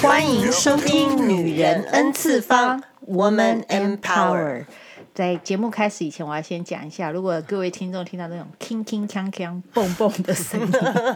[0.00, 4.64] 欢迎收听《女人 N 次方》，Woman Empower。
[5.18, 10.68] 在节目开始以前，我要先讲一下，如果各位听众听到那种铿铿锵锵、蹦蹦的声音，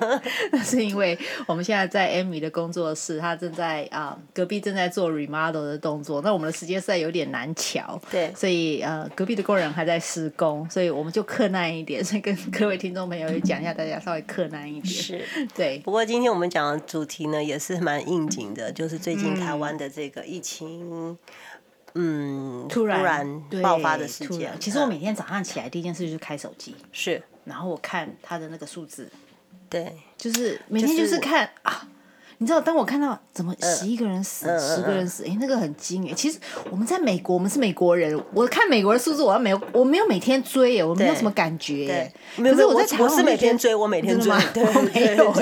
[0.51, 6.21] 那是因为我们现在在 Amy 的工作室，她正在啊、呃、隔壁正在做 remodel 的动作。
[6.23, 14.87] 那我们的时间实在有点难瞧，对，所以呃隔壁的工人还在施工，所以我们就克难一点，所以跟各位听众朋友也讲一下，大家稍微克难一点。
[14.93, 15.25] 是，
[15.55, 15.79] 对。
[15.85, 20.91] 不过今天我们讲的主题呢，也是蛮应景的，就是最近台湾的这个疫情。
[20.93, 21.17] 嗯
[21.95, 24.53] 嗯，突然，爆发的事件。
[24.59, 29.11] 其实我每天早上起来第一件事就是开手机，是，然后我看他的那个数字，
[29.69, 31.89] 对，就是每天就是看、就是、啊。
[32.43, 36.13] 你知道，当我看到怎么十一个人死，呃、十个人死，哎、呃，那个很惊哎。
[36.13, 36.41] 其实
[36.73, 42.13] 我们在美国，我们是美国人，我看美国的数字，我要没有，我没有每天追耶，我没有什么感觉耶。
[42.37, 45.33] 可是我在台湾，我是每天追，我每天追， 我没有。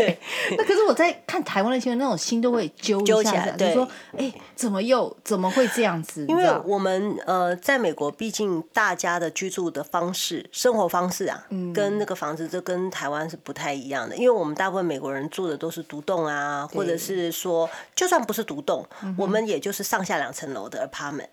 [0.58, 6.26] 那可是我在看台湾的新闻，那种心都会揪一下，就说，哎，怎么又怎么会这样子？
[6.28, 14.14] 因为我们呃，在美国，毕竟大家的居住的方式、生活方式啊，嗯、跟那个房子就跟台湾是不太一样的。
[14.14, 16.89] 因为我们大部分美国人住的都是独栋啊，或者。
[16.90, 18.84] 或者是说，就算不是独栋，
[19.16, 21.28] 我们也就是上下两层楼的 apartment，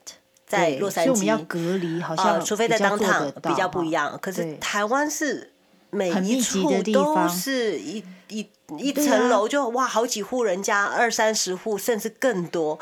[0.46, 4.16] 在洛杉矶，所以我们要隔离，好像、呃、除非在 downtown 比较不一样。
[4.22, 5.52] 可是台湾是
[5.90, 8.48] 每一处都是一一
[8.78, 12.78] 一层楼就哇好几户人家，二三十户甚至更多，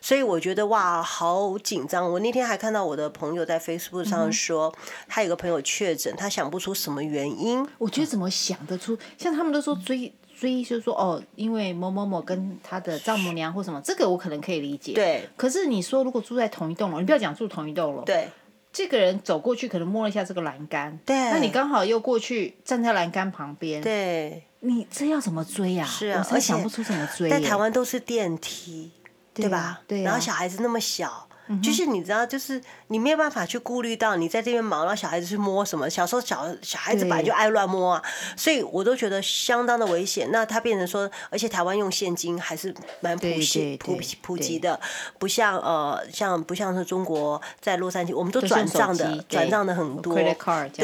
[0.00, 2.12] 所以我觉得哇好紧张。
[2.12, 4.72] 我那天还看到我的朋友在 Facebook 上说，
[5.08, 7.66] 他有个朋友确诊，他想不出什么原因。
[7.78, 8.96] 我觉得怎么想得出？
[9.18, 10.12] 像他们都说追。
[10.40, 14.94] 所以就是说，哦，因为某某某跟他的丈母娘或什么，这个我可能可以理解。
[14.94, 15.28] 对。
[15.36, 18.02] 可是你说，如果住在同一栋楼，你不要讲住同一栋楼。
[18.04, 18.26] 对。
[18.72, 20.98] 这个人走过去，可能摸了一下这个栏杆。
[21.04, 21.14] 对。
[21.14, 23.82] 那你刚好又过去站在栏杆旁边。
[23.82, 24.42] 对。
[24.60, 25.86] 你这要怎么追啊？
[25.86, 26.26] 是啊。
[26.32, 27.28] 我想不出怎么追。
[27.28, 28.90] 在台湾都是电梯，
[29.34, 29.82] 对吧？
[29.86, 30.00] 对。
[30.02, 31.28] 然后小孩子那么小。
[31.62, 35.90] 就是你知道，就是你没有办法去顾虑到你在这边忙，让小孩子去摸什么。
[35.90, 38.02] 小时候小小孩子本来就爱乱摸啊，
[38.36, 40.30] 所以我都觉得相当的危险。
[40.30, 44.78] 那他变成说，而且台湾用现金还是蛮普及普普及的，
[45.18, 50.14] 不像呃像不像是中国在洛杉矶，我们都转账的转账的很多。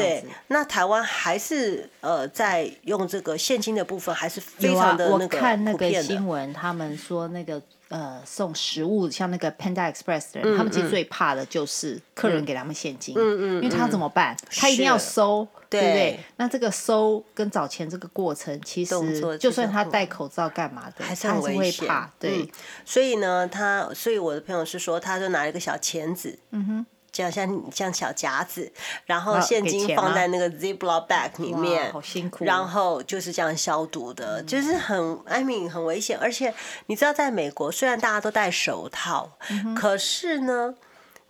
[0.01, 5.37] 对，那台湾还是呃在用这个现金的部分还是非常的那个普遍的。
[5.37, 7.61] 我看那个新闻，他们说那个。
[7.89, 14.35] 呃，送食物像那个 Panda Express 的人，嗯，他们其实最怕的就是客人给他们现金，嗯嗯，因为他怎么办？
[14.51, 16.19] 他一定要收，对不对？
[16.35, 21.87] 那这个收跟找钱这个过程，其实就算他戴口罩干嘛的，还是很危险。
[22.19, 22.49] 对，嗯，
[22.85, 26.85] 所以呢，他，所以我的朋友是说，他就拿了一个小钳子，嗯哼。
[27.17, 28.71] 像像像小夹子，
[29.05, 32.45] 然后现金放在那个 Ziploc bag 里面，好辛苦。
[32.45, 36.17] 然后就是这样消毒的，嗯、就是很，I mean 很危险。
[36.17, 36.53] 而且
[36.85, 40.75] 你知道，在美国虽然大家都戴手套，嗯、可是呢，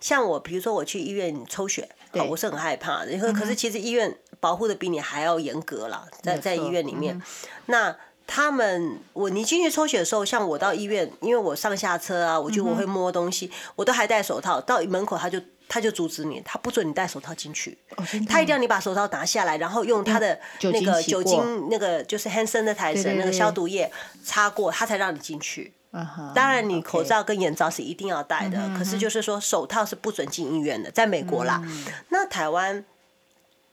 [0.00, 3.18] 像我，比如说我去医院抽血，对，我是很害怕的。
[3.18, 7.22] 可可是其实医院保护的比你还要严格了，在在医院里面，嗯、
[7.66, 7.96] 那。
[8.30, 14.60] 他们，我你进去抽血的时候，像我到医院，因为我上下车啊，我就我会摸东西，嗯、我都还戴手套。
[14.60, 23.90] 到门口他就他就阻止你，他不准你戴手套进去，哦，他一定要你把手套拿下来，然后用他的那个酒精那个就是 hand sanitizer 那个消毒液
[24.24, 25.72] 擦过，他才让你进去。
[25.92, 31.60] Uh 当然，你口罩跟眼罩是一定要戴的可是就是说手套是不准进医院的，在美国啦。
[31.64, 32.84] 嗯、那台湾。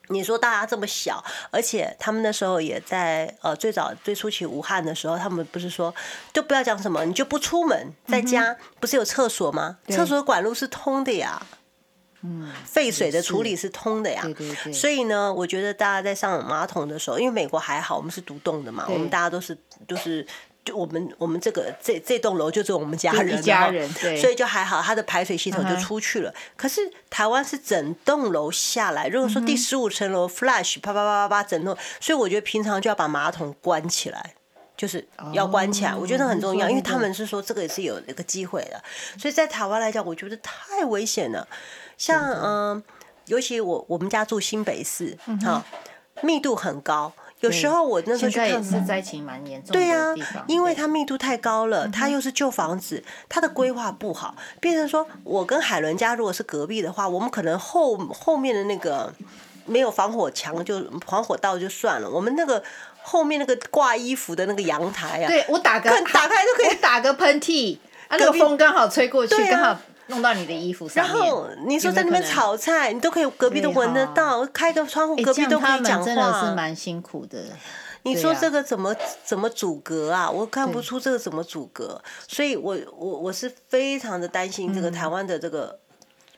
[0.10, 5.92] 你说大家这么小，而且他们那时候也在呃最早最初期武汉的时候，他们不是说
[6.32, 9.80] 就不要讲什么，你就不出门，在家不是有厕所吗？
[9.90, 11.44] 厕所管路是通的呀，
[12.22, 14.74] 嗯，废水的处理是通的呀，对对对。
[14.74, 20.26] 所以呢，我觉得大家在上马桶的时候，因为美国还好，我们是独栋的嘛，我们大家都是都是。
[20.66, 26.32] 就我们我们这个这这栋楼就是我们家人，家人对，所以就还好，它的排水系统就出去了。
[26.32, 34.34] 嗯、可是台湾是整栋楼下来，如果说第十五层楼 flash 啪啪啪啪啪整栋，所以我觉得平常就要把马桶关起来，
[34.76, 35.92] 就是要关起来。
[35.92, 38.84] 哦、我觉得很重要，因为他们是说这个也是有一个机会的。
[39.20, 41.48] 所以在台湾来讲，我觉得太危险了。
[41.98, 42.84] 像嗯、呃，
[43.28, 45.64] 尤其我我们家住新北市，哈、嗯，
[46.22, 47.14] 密度很高。
[47.42, 49.74] 有时候我那时候去看，是灾情蛮严重的。
[49.74, 59.14] 对呀、啊，因为它密度太高了，它又是旧房子，它的规划不好，变成说我跟海伦家如果是隔壁的话，我们可能后后面的那个
[59.66, 62.64] 没有防火墙，就防火道就算了，我们那个
[63.04, 67.78] 后面那个挂衣服的那个阳台啊，对我打个打开就可以打个喷嚏，
[68.08, 69.78] 啊，那个风刚好吹过去，刚好。
[70.08, 76.06] 弄到你的衣服上面，然后你说在那边炒菜，你都可以隔壁都闻得到，开个窗户，隔壁都可以讲话。
[76.06, 77.44] 真的是蛮辛苦的。
[78.04, 80.30] 你说这个怎么怎么阻隔啊？
[80.30, 85.80] 我看不出这个怎么阻隔，所以我我我是非常的担心这个台湾的这个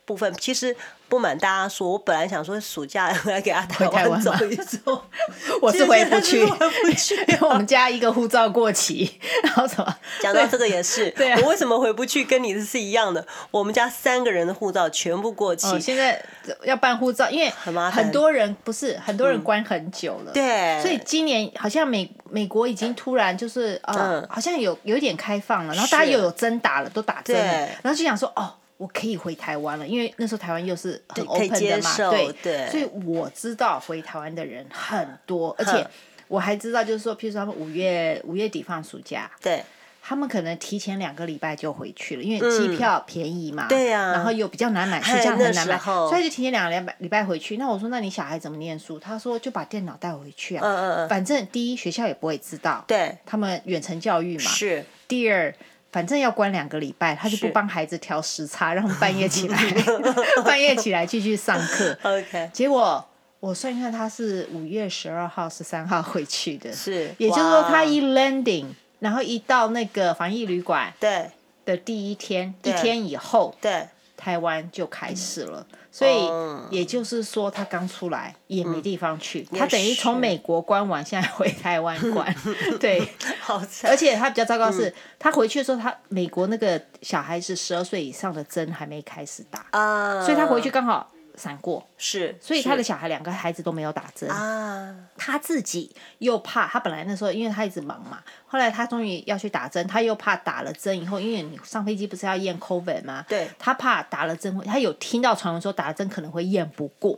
[0.08, 0.34] 部分。
[0.40, 0.76] 其实。
[1.10, 5.02] 不瞒大家说，我本来想说暑假 来给他台湾走一走，
[5.64, 9.10] 我是回不去，回不去， 因为我们家一个护照过期，
[9.42, 9.96] 然后怎么？
[10.20, 12.26] 讲到这个也是，对啊，我为什么回不去？
[12.26, 16.22] 跟你的是一样的，我们家三个人的护照全部过期，哦，现在
[16.64, 28.56] 要办护照，因为很麻烦，很多人不是很多人关很久了，嗯，对，所以今年好像美美国已经突然就是呃，嗯，好像有有点开放了，然后大家又有针打了，都打针了，然后就想说哦。
[28.78, 35.86] 我可以回台湾了，因为那时候台湾又是很 open 的嘛，对，对，所以我知道回台湾的人很多，而且
[36.28, 39.64] 我还知道，就是说，譬如说他们五月五月底放暑假，对，
[40.00, 47.58] 他们可能提前两个礼拜就回去了，因为机票便宜嘛，对呀，然后又比较难买，实际上很难买，所以就提前两个礼拜礼拜回去。
[47.58, 49.00] 那我说，那你小孩怎么念书？
[49.00, 55.52] 他说就把电脑带回去啊，嗯嗯嗯，反正第一学校也不会知道，对，他们远程教育嘛，是，第二。
[55.98, 59.58] 反正要关两个礼拜，他就不帮孩子调时差，让他们半夜起来，
[60.46, 61.98] 半夜起来继续上课。
[62.04, 63.04] OK，结果
[63.40, 68.68] 我算一下，他是五月十二号、十三号回去的，是，也就是说他一 landing，
[69.00, 71.32] 然后一到那个防疫旅馆，对。
[71.66, 73.88] 的第一天，一天以后，对。
[74.18, 82.36] 台湾就开始了，所以也就是说，他刚出来也没地方去，嗯、他等于从美国关完，现在回台湾关，
[82.82, 83.08] 对，
[83.40, 83.62] 好。
[83.84, 91.12] 而且他比较糟糕是，嗯、他回去的时候，他美国那个小孩子十二岁以上的针还没开始打，啊、所以他回去刚好。
[91.38, 94.94] 闪过是，所以他的小孩两个孩子都没有打针啊。
[95.16, 103.24] 他自己又怕，他本来那时候因为他一直忙嘛，后来他终于要去打针，他又怕打了针以后，因为你上飞机不是要验 COVID 吗？
[103.30, 107.18] 对，他怕打了针，他有听到传闻说打了针可能会验不过，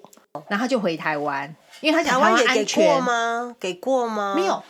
[0.50, 3.56] 然后他就回台湾，因为他讲台湾也给过吗？
[3.60, 4.34] 给过吗？
[4.36, 4.62] 没有，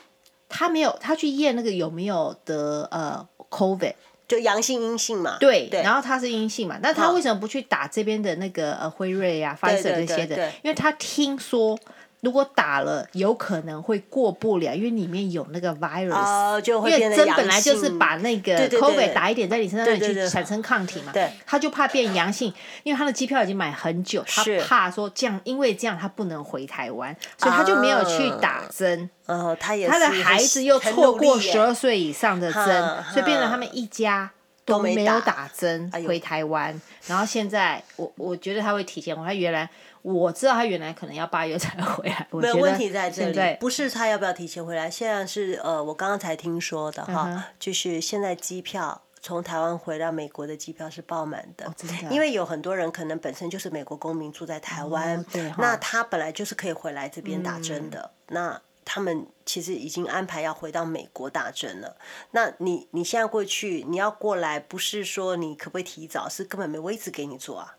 [0.47, 3.95] 他没有，他去验那个有没有得呃 COVID。
[4.29, 10.47] 就阳性阴性嘛，对，对然后他是阴性嘛，那他为什么不去打这边的那个呃辉瑞啊、发射这些的？
[10.63, 11.77] 因为他听说。
[12.21, 21.11] 如果打了，有可能会过不了，因为里面有那个 virus，、哦、就会因为针本来就是把那个 COVID 打一点在你身上，让你去产生抗体嘛。
[21.13, 29.09] 对，他就怕变阳性，因为他的机票已经买很久，他怕说这样，因为这样他不能回台湾，所以他就没有去打针。
[29.25, 34.31] 哦，他也是，他的孩子又错过十二岁以上的针，所以变成他们一家
[34.69, 36.79] 都没有打针回台湾。
[37.07, 39.69] 然后现在，我我觉得他会提前回，他原来。
[40.01, 51.69] 我知道他原来可能要八月才回来，没有问题在这里，不是他要不要提前回来，现在是呃，我刚刚才听说的哈，嗯、就是现在机票从台湾回到美国的机票是爆满的，
[52.09, 55.25] 因为有很多人可能本身就是美国公民住在台湾，哦、
[55.57, 61.95] 那他本来就是可以回来这边打针的，嗯、那他们其实已经安排要回到美国打针了，
[62.31, 67.75] 那你你现在过去你要过来，不是说你可不可以提早，是根本没位置给你坐啊。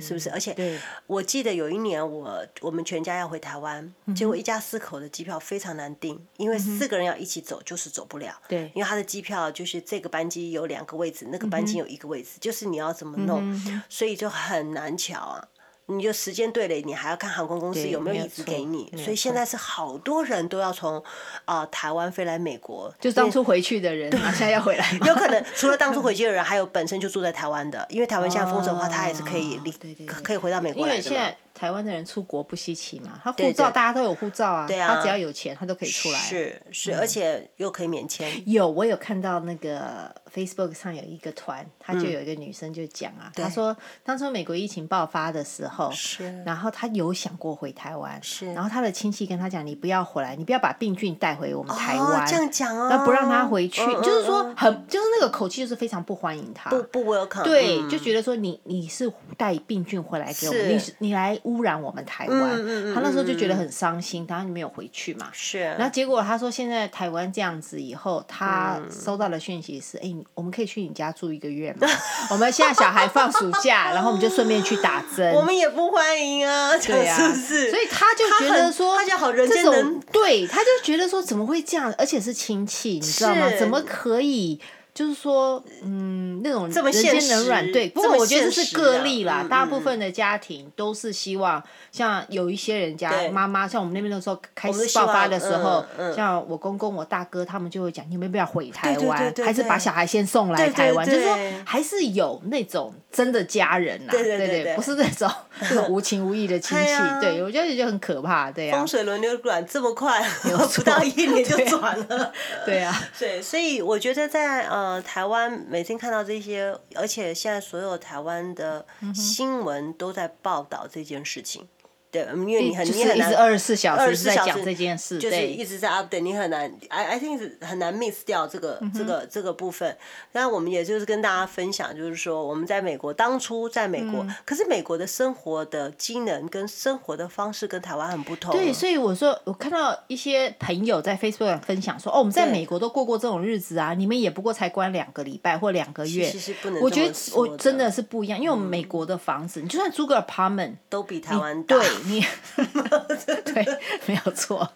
[0.00, 0.28] 是不是？
[0.30, 8.34] 而且我记得有一年我我们全家要回台湾，结果一家四口的机票非常难订，因为四个人要一起走就是走不了。
[8.48, 13.40] 对，因为他的机票就是这个班机有两个位置，那个班机有一个位置，就是你要怎么弄，
[13.88, 15.48] 所以就很难乔啊。
[15.90, 21.02] 你就时间对了，你还要看航空公司有没有椅子给你，所以现在是好多人都要从
[21.44, 29.72] 啊台湾飞来美国，就当初回去的人，对现在要回来， 有可能除了当初回去的人，还有本身就住在台湾的，因为台湾现在封城的话，他也是可以离，
[30.06, 31.36] 可以回到美国来的。
[31.54, 36.18] 台湾的人出国不稀奇嘛，他护照大家都有护照啊，对啊，他只要有钱，他都可以出来。
[36.18, 38.30] 是是，而且又可以免签。
[38.50, 65.28] 有，我有看到那个 Facebook 上有一个团，他就有一个女生就讲啊，她说当初美国疫情爆发的时候，是，然后她有想过回台湾，是，然后她的亲戚跟她讲，你不要回来，你不要把病菌带回我们台湾，这样讲哦，那不让她回去，就是说很，就是那个口气就是非常不欢迎她，不不 welcome，对，就觉得说你你是带病菌回来给我们，你你来污染我们台湾，他那时候就觉得很伤心，当然没有回去嘛。
[65.32, 71.88] 是，然后结果他说现在台湾这样子以后，他收到的讯息是：哎、我们可以去你家住一个月吗？
[72.30, 75.32] 我们现在小孩放暑假，然后我们就顺便去打针。
[75.34, 79.64] 我们也不欢迎啊，对啊，所以他就觉得说，他就好人间
[80.12, 81.94] 对，他就觉得说怎么会这样？
[81.98, 83.50] 而且是亲戚，你知道吗？
[83.58, 84.60] 怎么可以？
[84.92, 87.88] 就是说，嗯，那种人这么现间冷暖，对。
[87.90, 101.06] 不过我觉得这是个例啦，嗯、大部分的家庭都是希望，像有一些人家妈妈，像我们那边的时候开始爆发的时候，像我公公、我大哥他们就会讲，你们要不要回台湾，还是把小孩先送来台湾？
[101.06, 105.30] 就是说，还是有那种真的家人呐，对对对，不是那种
[105.68, 106.92] 这种无情无义的亲戚。
[106.92, 108.78] 啊、对，我觉得就很可怕，对呀、啊。
[108.78, 110.20] 风水轮流转这么快，
[110.74, 112.32] 不到一年就转了，
[112.64, 115.52] 对啊， 对，所以我觉得在呃台湾。
[115.68, 121.68] 每天看到这些，而且现在所有台湾的新闻都在报道这件事情。
[122.10, 129.96] 对，因为你很你很难二十四小时在讲这件事，就是一直在 update，你很难，I I think 很难 miss 掉这个这个这个部分。
[130.32, 138.50] 那，我们也就是跟大家分享，就是说我们在美国当初在美国，可是美国的生活的机能跟生活的方式跟台湾很不同。
[138.50, 146.28] 对，所以我说我看到一些朋友在 Facebook 上分享说，哦，我们在美国都过过这种日子啊，你们也不过才关两个礼拜或两个月。
[146.28, 151.78] 其实不能，我觉得我真的是不一样，因为我们美国的房子，你就算租个 apartment 都比台湾大。
[151.78, 151.99] 对。
[152.06, 152.24] 你
[153.44, 154.68] 对，没有错，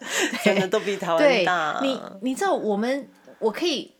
[0.43, 1.79] 真的都比台湾大。
[1.81, 3.07] 你你知道，我们
[3.39, 3.93] 我可以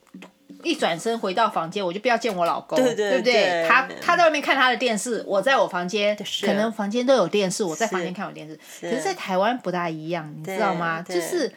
[0.64, 3.68] 一转身回到房间，我就不要见我老公，对，对，对，对不对？
[3.68, 8.56] 他他在外面看他的电视，我在我房间，可能房间都有电视，我在房间看我电视。
[8.82, 11.02] 可是，在台湾不大一样，你知道吗？
[11.02, 11.54] 就是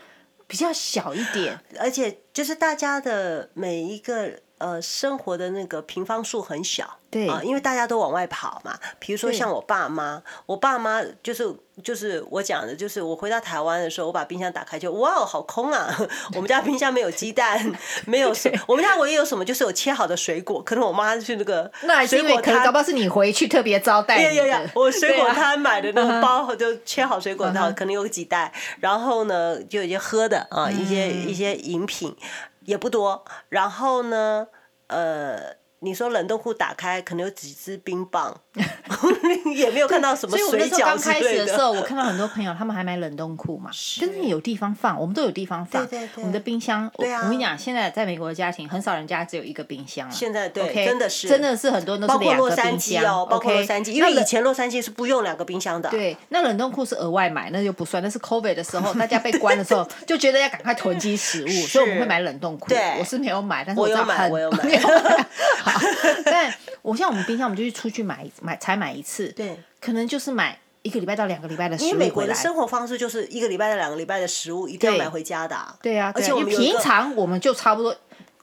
[0.46, 4.40] 比较小一点，而且就是大家的每一个。
[4.58, 8.76] 呃，生活的那个平方数很小，对啊，因为大家都往外跑嘛。
[8.98, 15.96] 比如说像我爸妈，我爸妈就是就是我讲的，就是我回到台湾的时候，我把冰箱打开就哇，好空啊！
[16.34, 17.72] 我们家冰箱没有鸡蛋，
[18.04, 20.60] 没有什，我们家唯一有什么就是有切好的水果。
[20.62, 21.70] 可能我妈去那个
[22.08, 24.60] 水果摊，搞不好是你回去特别招待对呀。
[24.74, 32.16] 我水果摊买的那个包就切好水果，然后可能有几袋，然后呢就有一些喝的啊，一些一些饮品。
[32.68, 34.46] 也不多，然后呢，
[34.88, 35.56] 呃。
[35.80, 38.36] 你说冷冻库打开，可能有几支冰棒，
[39.54, 40.36] 也没有看到什么。
[40.36, 43.70] 所以我那时候刚开始的时候，我看到很多朋友他们还买冷冻库嘛，
[44.00, 45.86] 但是你有地方放，我们都有地方放。
[45.86, 46.22] 对对对。
[46.22, 50.12] 我们的冰箱，我我跟你讲，现在在美国的家庭很少人家只有一个冰箱了。
[50.12, 55.88] 现在对，真的是真的是很多人都是两个冰箱哦，包括洛杉矶，因为以前洛杉矶是不用两个冰箱的。
[55.90, 58.02] 对，那冷冻库是额外买，那就不算。
[58.02, 62.68] 那是 COVID 的时候，大家被关的时候， 就觉得要赶快囤积食物，所以我们会买冷冻库。
[62.68, 64.58] 对，我是没有买，但是我有买，我有买。
[66.24, 71.86] 但我像我们冰箱，我们就去出去买买才买一次，对，可能就是买一个礼拜到两个礼拜的食物。
[71.88, 75.56] 因为美国的生活方式就是一个礼拜到两个礼拜的食物一定要买回家的。
[75.82, 77.94] 对啊，而且我们平常我们就差不多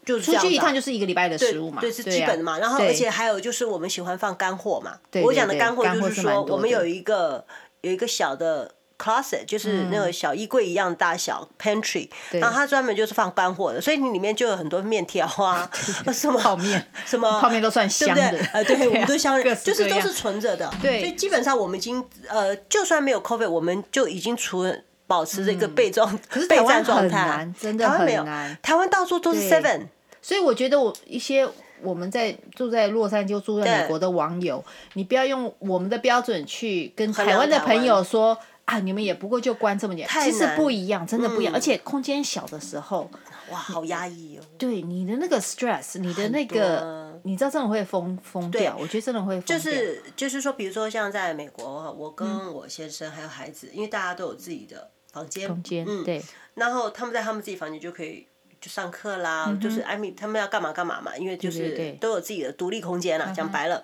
[0.05, 2.59] 就出去一趟就是一个礼拜的食物嘛，对，是基本的嘛。
[2.59, 4.97] 然后而且还有就是我们喜欢放干货嘛。
[5.23, 7.45] 我讲的干货就是说我们有一个
[7.81, 8.74] 有一个小的。
[8.97, 15.69] Closet 就是那个小衣柜一样大小，Pantry，然后它专门就是放干货的，所以你里面就有很多面条啊，
[16.13, 18.21] 什么泡面，什么泡面都算香的，
[18.53, 29.87] 呃，对， 我们都香，就是都是存着的，对，所以基本上我们已经呃，就算没有 COVID，我们就已经存保持着一个备装备战 状态，真的很难，台湾到处都是 Seven，
[30.21, 31.45] 所以我觉得我一些
[31.81, 38.37] 我们在住在洛杉矶、住在美国的网友，你不要用我们的标准去跟台湾的朋友说。
[38.65, 38.79] 啊！
[38.79, 41.53] 你们也不过就关这么点，其实不一样，真的不一样。
[41.53, 43.09] 而且空间小的时候，
[43.51, 44.43] 哇，好压抑哦。
[44.57, 48.75] 对你的那个 stress，你的那个，你知道真的会疯疯掉。
[48.79, 49.57] 我觉得真的会疯掉。
[49.57, 56.23] 就是就是说，比如说像在美国，我跟我先生还有孩子，因为大家都有自己的房间，空间，对。
[56.55, 58.25] 然后他们在他们自己房间就可以
[58.65, 63.31] 就上课啦，就是艾米他们要干嘛干嘛嘛，因为就是都有自己的独立空间啦。
[63.35, 63.83] 讲白了，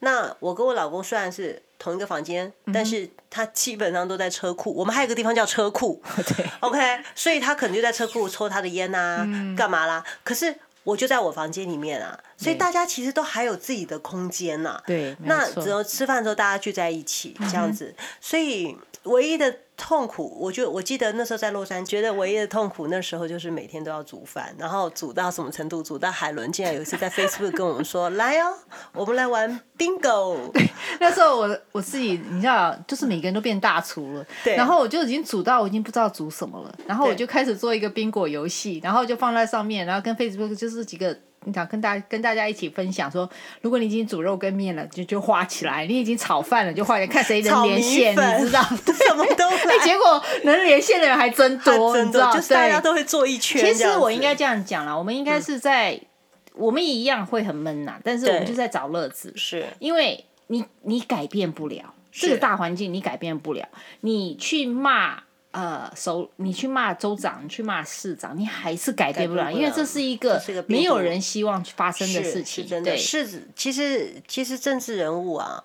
[0.00, 1.62] 那我跟我老公虽然是。
[1.80, 4.74] 同一个房间，但是他基本上都在车库。
[4.74, 6.80] 我们还有一个地方叫车库， 对，OK，
[7.14, 9.24] 所以他可能就在车库抽他的烟啊，
[9.56, 10.02] 干嘛啦？
[10.24, 14.80] 可是我就在我房间里面啊，所以大家其实都还有自己的空间呐。
[14.86, 19.54] 对，那只有吃饭的时候大家聚在一起这样子，所以唯一的。
[19.80, 25.80] 痛苦，我就我记得那时候在洛杉矶，觉得唯一的痛苦那时候就是每天都要煮饭，然后煮到什么程度？
[25.80, 28.58] 煮到海伦竟然有一次在 Facebook 跟我们说：“来哦，
[28.92, 30.68] 我们来玩 Bingo。”对，
[30.98, 34.56] 那时候我我自己你知道，就是每个人都变大厨了，对。
[34.56, 41.16] 然后我就已经煮到我已经不知道煮什么了，然后我就开始做一个冰果游戏，然后就放在上面，然后跟 Facebook 就是几个。
[41.44, 43.28] 你想跟大家跟大家一起分享说，
[43.62, 48.62] 如果你已经煮肉跟面了，就就画起来；你已经炒饭了，就画起来，看谁能连线，你知道？
[48.92, 49.78] 什么都来。
[49.84, 53.64] 结果能连线的人还真多， 真多，就是大家都会做一圈。
[53.64, 56.06] 其实我应该这样讲啦，我们应该是在，嗯、
[56.54, 59.32] 我们也一样会很闷呐，但是我们就在找乐子。
[59.36, 63.66] 是，因为你你改变不了这个大环境，你改变不了。
[64.00, 72.62] 你去骂呃，首你去骂州长，你去骂市长，你还是改变不了，因为这是一个没有人希望发生的事情。
[72.62, 72.90] 是真的。
[72.90, 75.64] 对，是其实其实政治人物啊，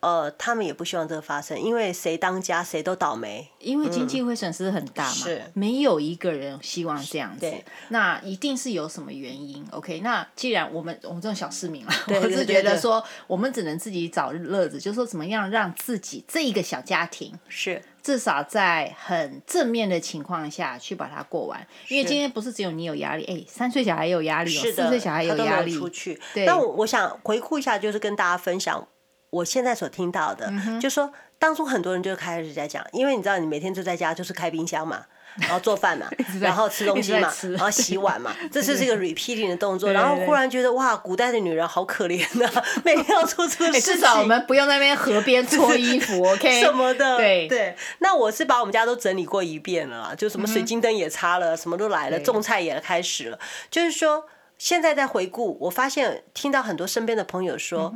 [0.00, 3.48] 呃，他们也不希望这个发生，因为谁当家谁都倒霉。
[3.58, 7.52] 因为经济会损失很大嘛，是没有一个人希望这样子，
[7.88, 9.66] 那一定是有什么原因。
[9.72, 21.66] OK，那既然我们我们这种小市民啊，对对对我是觉得说，我们只能自己找乐子，就是说怎么样让自己这一个小家庭是至少在很正面的情况下去把它过完。
[21.88, 25.74] 因为今天不是只有你有压力，哎，三岁小孩也有压力哦，四岁小孩也有压力。
[25.74, 26.20] 出去。
[26.32, 28.86] 对，那我我想回顾一下，就是跟大家分享
[29.30, 35.06] 我现在所听到的，嗯就说当初很多人就开始在讲，因为你知道你每天就在家就是开冰箱嘛。
[35.40, 36.08] 然后做饭嘛，
[36.40, 39.92] 然后吃东西嘛，然后洗碗嘛， 这就是一个 repeating 的动作。
[39.92, 42.50] 然后忽然觉得哇，古代的女人好可怜呐，
[42.82, 43.94] 每天要做这个事情。
[43.94, 46.60] 至少我们不用在那边河边 搓衣服，OK？
[46.60, 47.76] 什么的，对对。
[48.00, 53.38] 那我是把我们家都整理过一遍了，就什么水晶灯也擦了，什么都来了，种菜也开始了。
[53.70, 54.24] 就是说，
[54.56, 57.94] 现在在回顾，我发现听到很多身边的朋友说，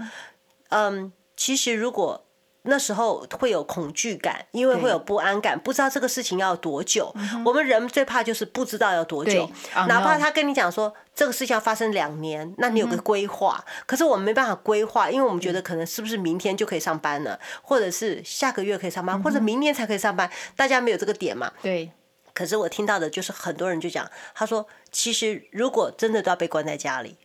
[0.68, 1.12] 嗯，
[1.42, 2.25] 其实如果。
[2.64, 7.12] 那时候会有恐惧感，因为会有不安感，不知道这个事情要多久。
[7.44, 9.50] 我们人最怕就是不知道要多久，
[9.88, 13.64] 哪怕他跟你讲说这个事情要发生两年，那你有个规划。
[13.84, 21.50] 可是我们没办法规划，因为我们觉得可能是不是明天就可以上班了，或者是下个月可以上班，或者明年才可以上班，大家没有这个点嘛。
[21.62, 21.90] 对。
[22.32, 27.16] 可是我听到的就是很多人就讲，他说其实如果真的都要被关在家里，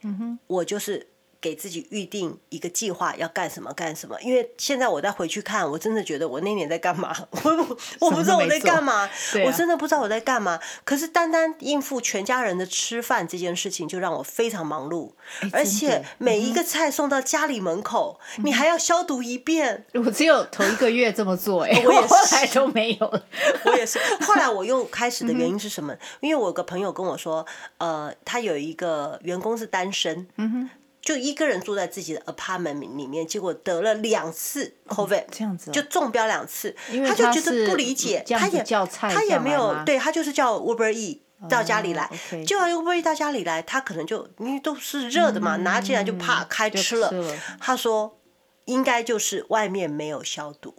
[0.48, 1.10] 我就是。
[1.40, 4.20] 给自己预定一个计划，要干什么干什么。
[4.22, 7.16] 因为现在我再回去看，我真的觉得我那年在干嘛？
[7.44, 9.10] 我我不知道我在干嘛，
[9.46, 10.60] 我真的不知道我在干嘛。
[10.84, 15.12] 可是单单应付全家人的吃饭这件事情，就让我非常忙碌。
[15.52, 19.86] 而且每一个菜送到家里门口，你还要消毒一遍。
[19.94, 23.26] 我只有头一个月这么做，哎，我也是，后来都没有了。
[23.66, 24.00] 我也是。
[24.22, 25.96] 后来我又开始的原因是什么？
[26.20, 27.46] 因为我有个朋友跟我说，
[27.78, 30.28] 呃，他有一个员工是单身。
[30.38, 30.70] 嗯哼。
[31.08, 36.76] 就一个人住在自己的 apartment 里面，结果得了两次 COVID，这样子就中标两次，
[37.08, 38.62] 他就觉得不理解，他也
[38.92, 42.12] 他也没有，对他就是叫 Uber E 到家里来，
[42.46, 47.10] 就 Uber E 到家里来，他可能就因为都是热的嘛，拿进来就怕开吃了。
[47.58, 48.20] 他说
[48.66, 50.76] 应该就是外面没有消毒，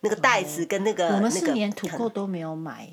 [0.00, 2.90] 那个袋子跟那个我们是连土豆都没有买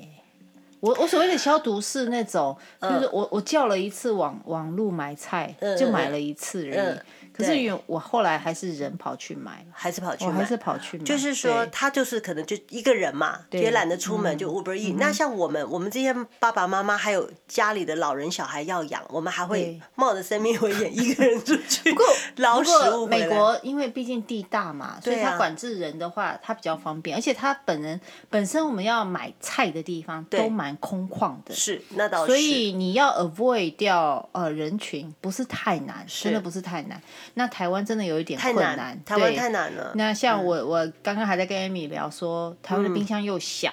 [0.84, 6.98] 我我所谓的消毒是那种，就是我我叫了一次网网路买菜，就买了一次而已。
[7.36, 11.04] 可是因为我后来还是人跑去买，还是跑去买，还是跑去买。
[11.04, 14.96] 就是说，他就是可能就一个人嘛，也懒得出门，就 Uber Eats。
[14.98, 21.90] 那像我们，我们这些爸爸妈妈还有家里的老人小孩要养，我们还会冒着生命危险一个人出去。
[21.92, 23.26] 不过， 老食物回来。
[23.26, 27.16] 美国因为毕竟地大嘛，所以他管制人的话，他比较方便。
[27.16, 32.26] 而且他本人本身我们要买菜的地方都蛮空旷的，是那倒是。
[32.26, 37.00] 所以你要 avoid 掉呃人群不是太难，真的不是太难。
[37.34, 39.90] 那台湾真的有一点困难，台湾太难了。
[39.94, 43.72] 那像我，我刚刚还在跟 Amy 聊说，台湾的冰箱又小，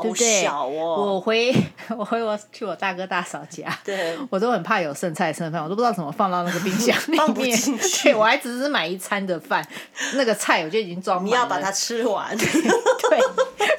[0.00, 0.46] 对不对？
[0.46, 1.14] 好小哦。
[1.14, 1.52] 我回
[1.96, 7.18] 我回我去我大哥大嫂家，对，我都很怕有剩菜剩饭，我都不知道怎么放到那个冰箱 里面。
[7.18, 8.04] 放不进去。
[8.04, 9.66] 对，我还只是买一餐的饭，
[10.14, 11.28] 那个菜我就已经装满了。
[11.28, 12.36] 你要把它吃完。
[12.38, 13.18] 对，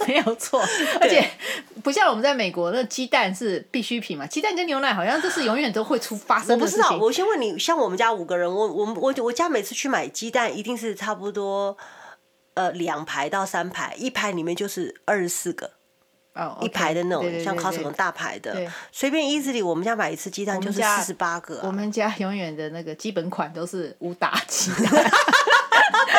[0.07, 0.61] 没有错。
[0.99, 1.25] 而且
[1.81, 6.83] 不像我们在美国，那鸡蛋是必需品嘛，鸡蛋跟牛奶好像这是永远都会出发生的事情。
[6.83, 9.51] 我不知道，我先问你，像我们家五个人，我我我我家。
[9.51, 11.77] 每次去买鸡蛋，一定是差不多，
[12.53, 15.71] 呃，两排到三排，一排里面就是二十四个，
[16.33, 18.55] 哦，一排的那种，像 Costco 大排的，
[18.91, 21.59] 随便 easily 我们家买一次鸡蛋就是四十八个。
[21.63, 25.11] 我们家永远的那个基本款都是武打鸡蛋，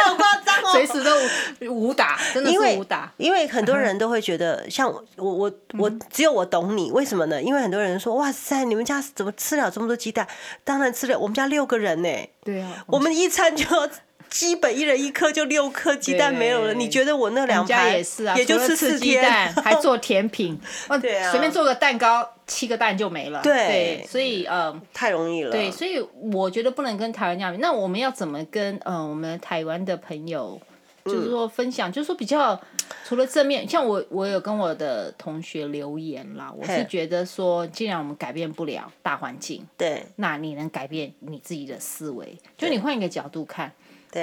[0.04, 3.10] 好夸张哦， 随时都武打，真的是武打。
[3.16, 7.40] 因为很多人都会觉得， 像我我我只有我懂你，为什么呢？
[7.40, 10.26] 因为很多人说，哇塞，你们家怎么吃了这么多鸡蛋？
[10.62, 12.08] 当然吃了，我们家六个人呢。
[12.44, 13.88] 对啊，我们一餐就要
[14.32, 16.72] 基本一人一颗，就六颗鸡蛋没有了。
[16.72, 20.58] 你觉得我那两家也是啊，也就吃四鸡蛋， 还做甜品，
[21.02, 23.42] 对啊，随便做个蛋糕，七个蛋就没了。
[23.42, 25.50] 对，所以呃，太容易了。
[25.50, 26.00] 对，所以
[26.32, 27.58] 我觉得不能跟台湾这样比。
[27.58, 30.58] 那我们要怎么跟嗯我们台湾的朋友，
[31.04, 32.58] 就是说分享，就是说比较
[33.06, 43.70] 除了正面，像我我有跟我的同学留言啦，我是觉得说，既然我们改变不了大环境，对，那你能改变你自己的思维，就你换一个角度看。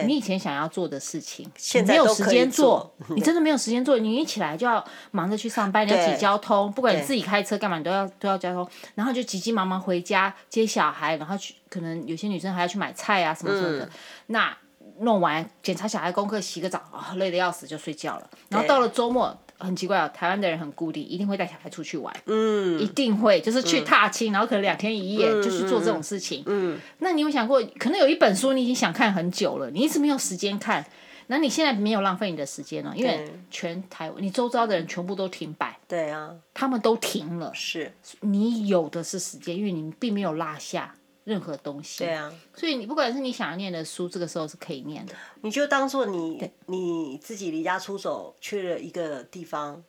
[0.06, 3.98] 你以前想要做的事情，现在没有时间做， 你真的没有时间做。
[3.98, 8.68] 你一起来就要忙着去上班，你要挤交通，不管你自己开车干嘛，你都要都要交通。
[8.96, 13.86] 然后就急急忙忙回家接小孩，然后去可能有些女生还要去买菜啊什么什么的。
[13.86, 13.90] 嗯、
[14.28, 14.58] 那
[15.00, 18.30] 弄完检查小孩功课，洗个澡啊、哦，累得要死就睡觉了。
[18.50, 19.38] 然后到了周末。
[19.60, 30.86] 很奇怪哦，台湾的人很孤立，一定会带小孩出去玩，嗯，一定会就是去踏青，嗯、然后可能两天一夜就去做这种事情，嗯，嗯，那你有想过，可能有一本书你已经想看很久了，你一直没有时间看，
[31.28, 37.92] 那你现在没有浪费你的时间了，因为全台湾你周遭的人全部都停摆，对啊，他们都停了，是。
[38.22, 40.96] 你有的是时间，因为你并没有落下。
[41.30, 45.14] 任何东西，对啊，所以你不管是你想要念的书，这个时候是可以念的。
[45.42, 49.84] 你就当做你你自己离家出走去了一个地方，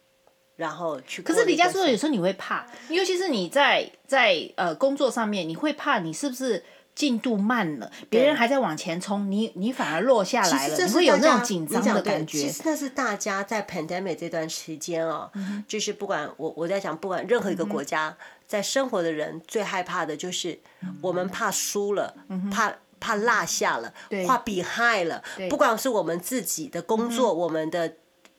[0.56, 1.22] 然后去。
[1.22, 6.62] 可是离家出走有时候你会怕，尤其是你在在呃工作上面，你会怕你是不是
[6.94, 12.38] 进度慢了，别人还在往前冲，你你反而落下来了，你会有那种紧张的感觉。
[12.38, 18.08] 其实那是大家在 pandemic 这段时间哦，嗯、就是不管我我在讲，不管任何一个国家。
[18.08, 18.16] 嗯
[18.50, 20.58] 在生活的人最害怕的就是
[21.00, 23.94] 我们怕输了，嗯、怕怕落下了，
[24.26, 25.22] 怕 behind 了。
[25.48, 27.94] 不管是我们自己的工作，嗯、我们的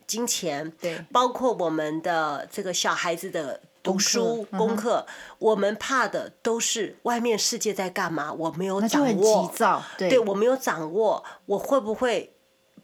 [0.05, 0.73] 金钱，
[1.13, 5.05] 包括我们的这个小孩子的读书功课，
[5.39, 9.53] 我们怕的都是外面世界在干嘛，我没有掌握。
[9.97, 12.33] 对，对我没有掌握，我会不会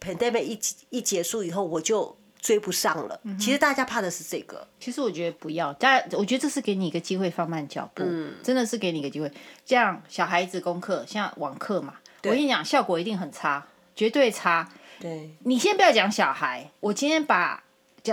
[0.00, 2.16] pandemic 一一结束以后我就。
[2.40, 4.64] 追不上了，其实大家怕的是这个。
[4.78, 9.30] 其实我觉得不要，大家我觉得这是给你一个机会放慢脚步，嗯、真的是给你一个机会。
[9.66, 14.70] 这样小孩子功课像网课嘛，我跟你讲，效果一定很差，绝对差。
[15.00, 17.64] 对，你先不要讲小孩，我今天把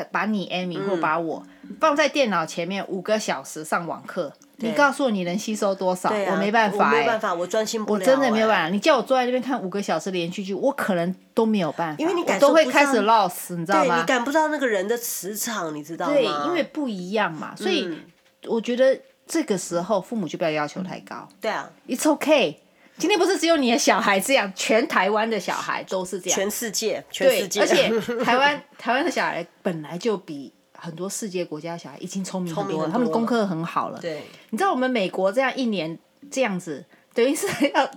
[0.04, 1.44] 把你 Amy、嗯、或把我
[1.80, 4.34] 放在电脑前面五个小时上网课。
[4.58, 6.10] 你告诉我你能吸收多少？
[6.10, 8.00] 我没办法，我没办法，我专心不了。
[8.00, 8.70] 我真的没有办法。
[8.70, 11.96] 你叫我坐在那边看五个小时连续剧，我可能都没有办法。
[12.00, 14.00] 因为你都会开始 lost，你知道吗？
[14.00, 16.14] 你感不到那个人的磁场，你知道吗？
[16.14, 18.00] 对，因为不一样嘛，所以
[18.48, 21.28] 我觉得这个时候父母就不要要求太高。
[21.42, 22.56] 对啊，It's okay。
[22.98, 26.36] 今天不是只有你的小孩这样，全台湾的小孩都是这样。
[26.36, 27.62] 全世界，全世界。
[27.62, 27.90] 而且
[28.24, 30.54] 台湾台湾的小孩本来就比。
[30.78, 34.00] 很多世界国家的小孩已经聪明很多了，他们功课很好了。
[34.00, 35.98] 对，你知道我们美国这样一年
[36.30, 37.90] 这样子，等于是要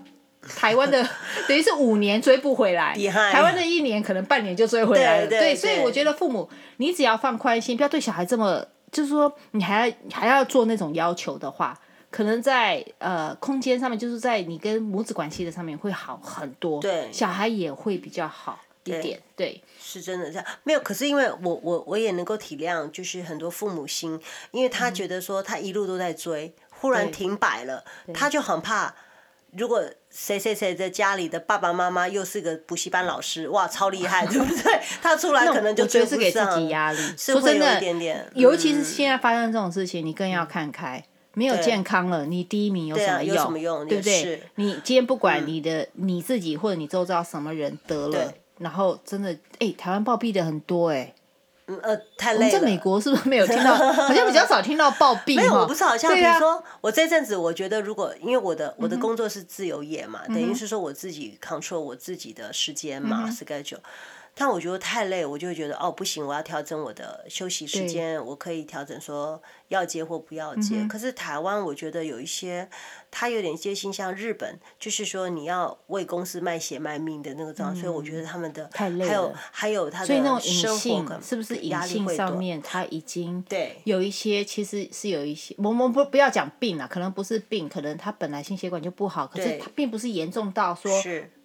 [0.56, 1.06] 台湾的，
[1.46, 2.94] 等于是五年追不回来。
[3.32, 5.26] 台湾的一年可能半年就追回来了。
[5.26, 11.78] 对，所以我觉得父母，你只要放宽心，不要对小孩这么，就是说你还要还要做那种要求的话，
[12.10, 16.80] 可能在呃空间上面，就是在你跟母子关系的上面会好很多。
[16.80, 18.60] 对，小孩也会比较好。
[18.84, 20.80] 一点对，是真的这样，没有。
[20.80, 24.18] 可是因为我我我也能够体谅，就是很多父母心，
[24.50, 28.94] 因为他觉得说他一路都在追，忽然停摆了，他就很怕。
[29.52, 34.80] 如果谁谁谁在家里的爸爸妈妈又是个补习班老师，哇，超厉害， 对不对？
[35.02, 36.18] 他出来可能就追不上。
[36.18, 38.26] 是给自己压力，是会有一点点。
[38.36, 41.04] 尤其是现在发生这种事情，你更要看开。
[41.38, 43.16] 没有健康了，你第一名有什
[43.48, 43.86] 么用？
[43.86, 44.42] 对不对？
[44.56, 48.32] 你今天不管你的你自己或者你周遭什么人得了。
[48.58, 51.14] 然后真的，哎，台湾暴毙的很多哎，
[51.68, 52.58] 嗯呃，太累了。
[52.58, 53.72] 在美国是不是没有听到？
[53.94, 55.36] 好像比较少听到暴毙。
[55.36, 63.78] 没有，我不是好像比如说，我这阵子我觉得，如果因为我的我的工作是自由业嘛，等于是说我自己 control 我自己的时间嘛，schedule。
[64.34, 70.84] 但我觉得太累，我就会觉得哦不行，我要调整我的休息时间，我可以调整说要接或不要接。
[70.86, 72.68] 可是台湾，我觉得有一些。
[73.10, 90.92] 他有点接近像日本，就是说你要为公司卖血卖命的那个状态，所以我觉得他们的还有还有他的那种隐性，是不是隐性上面他已经对有一些其实是有一些，我们不不要讲病了，可能不是病，可能他本来心血管就不好，可是他并不是严重到说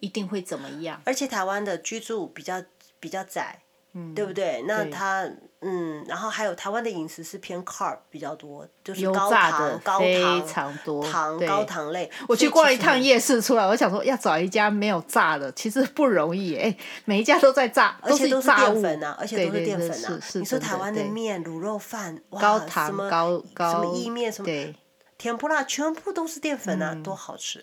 [0.00, 1.00] 一定会怎么样。
[1.06, 2.62] 而且台湾的居住比较
[3.00, 3.60] 比较窄，
[3.94, 4.62] 嗯对不对？
[4.68, 5.26] 那他。
[5.66, 10.74] 嗯，然后还有台湾的饮食是偏 carb 比较多，就是高糖、高糖、
[11.10, 12.10] 糖高糖类。
[12.28, 20.20] 我去逛一趟夜市出来，我想说要找一家没有炸的，其实不容易哎，每一家都在炸，而且都是淀粉啊，而且都是淀粉呐。
[20.34, 24.74] 你说台湾的面、卤肉饭，高糖、高高什么意面什么，
[25.16, 27.58] 甜不辣，全部都是淀粉呐，多好吃！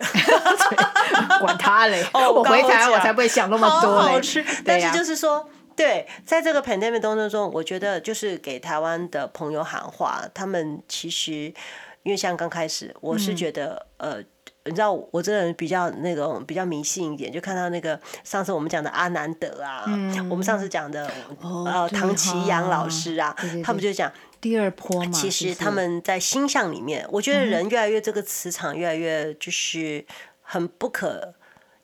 [1.39, 5.47] 管他嘞，我回台湾我才不会想那么多好吃，但是就是说。
[5.75, 11.33] 对，在这个 pandemic 当中中，我觉得就是给台湾的朋友喊话，他们其实
[12.03, 14.23] 因为像刚开始，我是觉得、嗯、呃，
[14.65, 30.05] 你知道我这个人比较那种比较迷信一点，就看到那个上次我们讲的阿南德啊，嗯、我们上次讲的、哦、呃唐奇阳老师啊，对对对他们就讲第二波嘛，其实他们在星象里面，我觉得人越来越这个磁场越来越就是
[30.41, 31.33] 很不可，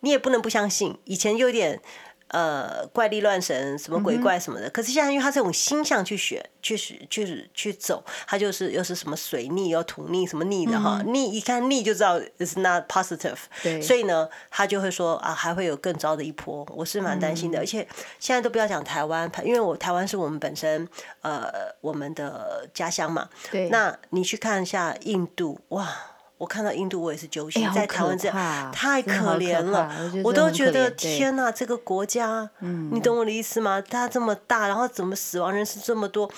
[0.02, 1.80] 你也不能不相信，以前有点。
[2.30, 4.68] 呃，怪力乱神，什么鬼怪什么的。
[4.68, 11.14] 嗯、可是现在，因为他这种星象去选，去去去走，他就是又是什么水逆，又土逆，什么逆的哈、嗯。
[11.14, 13.38] 逆一看逆就知道 is not positive。
[13.64, 13.82] 对。
[13.82, 16.68] 所以呢，他就会说啊，还会有更糟的一波。
[16.76, 17.62] 我是蛮担心的、嗯。
[17.62, 17.88] 而且
[18.20, 20.88] 现在都不要讲台湾，因为我台湾是我们本身
[21.22, 21.50] 呃
[21.82, 23.30] 我们的家乡嘛。
[23.50, 23.70] 对。
[23.70, 25.88] 那你去看一下印度，哇！
[26.38, 29.92] 我看到印度，我也是揪心、欸，在台湾这样太可怜了，
[30.24, 33.82] 我都觉得天哪，这个国家，嗯、你懂我的意思吗？
[33.82, 36.30] 它这么大，然后怎么死亡人数这么多？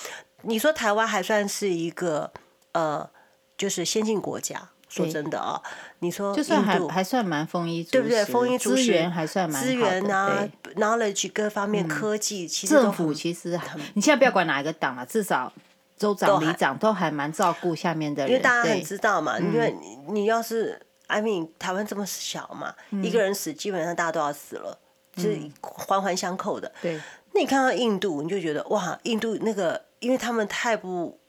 [0.43, 2.31] 你说台湾还算是一个
[2.71, 3.09] 呃，
[3.57, 5.61] 就是先进国家，说真的啊，
[5.99, 8.23] 你说就算还还算蛮丰衣足食，对不对？
[8.23, 15.51] 丰衣足食，资源还算蛮好的，资源啊，knowledge 各方面、嗯、科技，其实政府其实很，你现在不要管哪一个党了、啊，至少。
[15.99, 19.37] 州长、里长都还蛮照顾下面的人，因为大家很知道嘛。
[19.37, 19.75] 因为
[20.07, 24.79] 你要是，I mean，台湾这么小嘛，嗯、一个人死，基本上大家都要死了，
[25.17, 26.71] 嗯、就是环环相扣的。
[26.81, 26.99] 对。
[27.33, 31.19] 那你看到印度，你就觉得哇，印度那个，因为他们太不，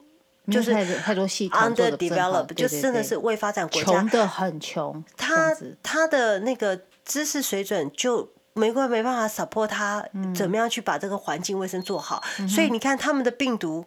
[0.46, 5.04] 就是太多太多系统 underdeveloped，就真的是未发展国家，穷的很穷。
[5.16, 5.52] 他
[5.83, 12.48] 他的那个知识水准就没关没办法 support 他，怎么样去把这个环境卫生做好、嗯。
[12.48, 13.85] 所以你看他们的病毒。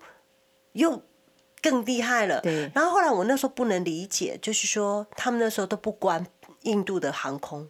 [0.74, 1.02] 又
[1.62, 2.40] 更厉害了。
[2.42, 2.70] 对。
[2.76, 6.26] 然后后来我那时候不能理解，就是说他们那时候都不关
[6.62, 7.70] 印度的航空。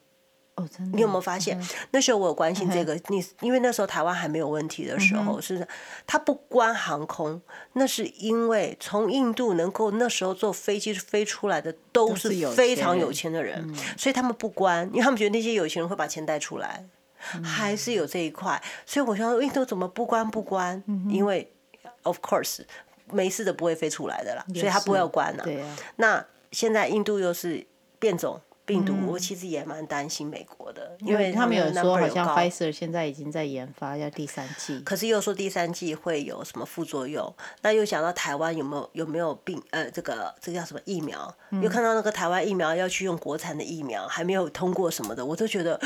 [0.55, 0.95] 哦，真的。
[0.95, 1.59] 你有没有发现？
[1.89, 5.67] 那时候我有关心这个，你因为那时候台湾还没有问题的时候，是不是？
[6.05, 7.41] 他不关航空，
[7.73, 16.85] 那是因为从印度能够那时候坐飞机飞出来的都是非常有钱的人，所以他们不关，因为他们觉得那些有钱人会把钱带出来，
[17.43, 18.61] 还是有这一块。
[18.85, 20.83] 所以我想说，印度怎么不关不关？
[21.09, 21.51] 因为
[22.03, 22.61] ，of course。
[23.13, 25.43] 没事的不会飞出来的啦，所以它不会要关了。
[25.43, 25.77] 对啊。
[25.97, 27.65] 那现在印度又是
[27.99, 37.33] 变种病毒，嗯、我其实也蛮担心美国的，因为他们有说好像 Pfizer 现在已经在研发要第三季，可是又说第三季会有什么副作用？
[37.61, 39.61] 那又想到台湾有没有有没有病？
[39.71, 41.35] 呃，这个这个叫什么疫苗？
[41.51, 45.79] 嗯、又看到那个台湾疫苗要去用国产的疫苗，还没有通过什么的，我都觉得。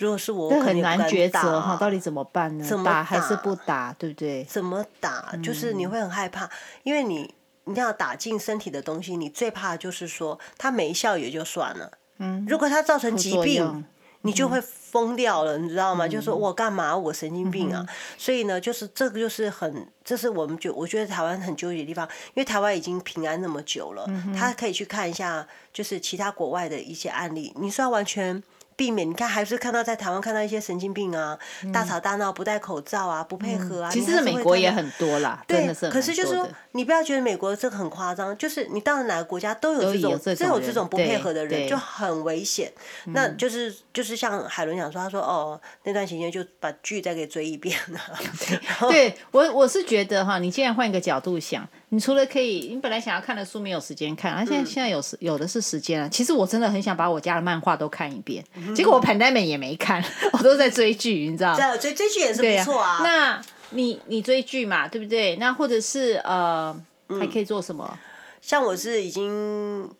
[0.00, 2.64] 如果是我，我很难抉择哈，到底怎么办呢？
[2.64, 4.42] 怎么还是不打，对不对？
[4.44, 5.36] 怎么打？
[5.44, 6.50] 就是你会很害怕，嗯、
[6.84, 7.34] 因为你
[7.64, 11.92] 你要打进身体的东西，你最怕就是说它没效也就算了。
[12.16, 12.46] 嗯。
[12.48, 13.84] 如果它造成疾病，
[14.22, 16.06] 你就会疯掉了，嗯、你知道吗？
[16.06, 16.96] 嗯、就是说我干嘛？
[16.96, 17.84] 我神经病啊！
[17.86, 27.52] 嗯、所以呢，就是这个就是很，这是我们觉我觉得台湾很纠结的地方，因为台湾已经平安那么久了，嗯、他可以去看一下，就是其他国外的一些案例。
[27.60, 28.42] 你说完全。
[28.80, 33.90] 避免你看，还是看到在台湾看到一些神经病啊，嗯、大吵大闹，不戴口罩啊，不配合啊。
[33.90, 42.72] 嗯、其实美国也很多啦，对，是可是就是说，你不要觉得美国这个很夸张，就是你到了哪个国家都有这种，都有这种不配合的人，就很危险。
[43.08, 48.00] 那就是就是像海伦讲说，他说哦，那段时间就把剧再给追一遍了。
[48.88, 51.68] 对我我是觉得哈，你既然换一个角度想。
[51.92, 56.08] 你除了可以，你本来想要看的书没有时间看，而、啊、现在现在有时有的是时间啊。
[56.08, 60.00] 其实我真的很想把我家的漫画都看一遍，嗯、结果我 pandemic 也没看，
[60.32, 61.56] 我都在追剧，你知道？
[61.56, 62.90] 对，追追剧也是不错啊。
[62.90, 65.34] 啊那你你追剧嘛，对不对？
[65.36, 66.80] 那或者是呃，
[67.18, 67.98] 还可以做什么？
[68.40, 69.90] 像我是已经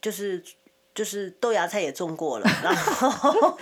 [0.00, 0.40] 就是
[0.94, 3.08] 就是豆芽菜也种过了，然后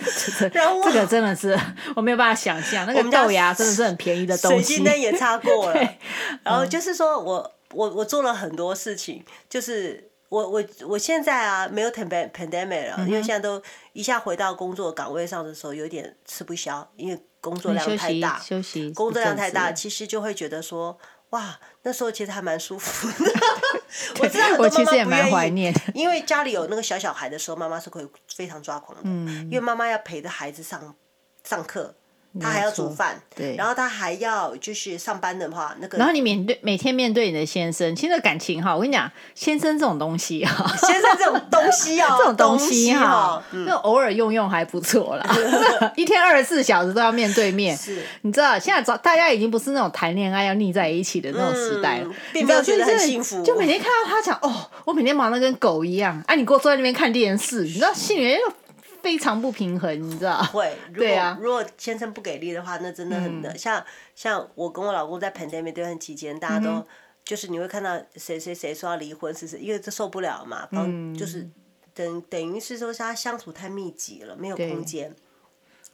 [0.53, 1.59] 然后这个真的是
[1.95, 4.63] 我没有办法想象，那个豆芽真的是很便宜的东西。
[4.63, 5.95] 水晶灯也擦过了，
[6.43, 7.51] 然后就是说我。
[7.73, 13.61] 我我做了很多事情，就是我我我现在啊没有 pandemic 了，嗯，因为现在都
[13.93, 20.97] 一下回到工作岗位上的时候，有点吃不消，因为工作量太大，休息，休息工作量太大，其实就会觉得说，
[21.31, 23.31] 哇，那时候其实还蛮舒服的。
[24.21, 30.95] 我知道很多妈妈不愿意，我其实也蛮怀念，因为家里有那个小小孩的时候，妈妈是会非常抓狂的，嗯，因为妈妈要陪着孩子上
[31.43, 31.95] 上课。
[32.39, 35.97] 他还要煮饭，对，然后他还要就是上班的话，那个。
[35.97, 45.25] 然后你面对每天面对你的先生，其实感情哈，我跟你讲，先生这种东西哈，先生这种东西啊， 这种东西哈，那偶尔用用还不错啦。
[45.97, 53.43] 一天二十四小时都要面对面，是，你知道现在早大家已经不是那种谈恋爱要腻在一起的那种时代了，嗯、并没有觉得很幸福。
[53.43, 58.53] 就每天看到他讲哦，我每天忙得跟狗一样，哎、啊，你给我坐在那边看电视，你知道心里面又。
[59.01, 60.41] 非常不平衡，你知道？
[60.43, 61.37] 会， 对啊。
[61.41, 63.57] 如果先生不给力的话，那真的很的、嗯。
[63.57, 63.85] 像
[64.15, 66.85] 像我跟我老公在 pandemic 这段期间，大家都、嗯、
[67.23, 70.67] 就是你会看到谁谁谁说要离婚，是是，因为这受不了嘛。
[70.71, 71.13] 嗯。
[71.13, 71.49] 就是
[71.93, 75.15] 等等于是说，他相处太密集了，没有空间。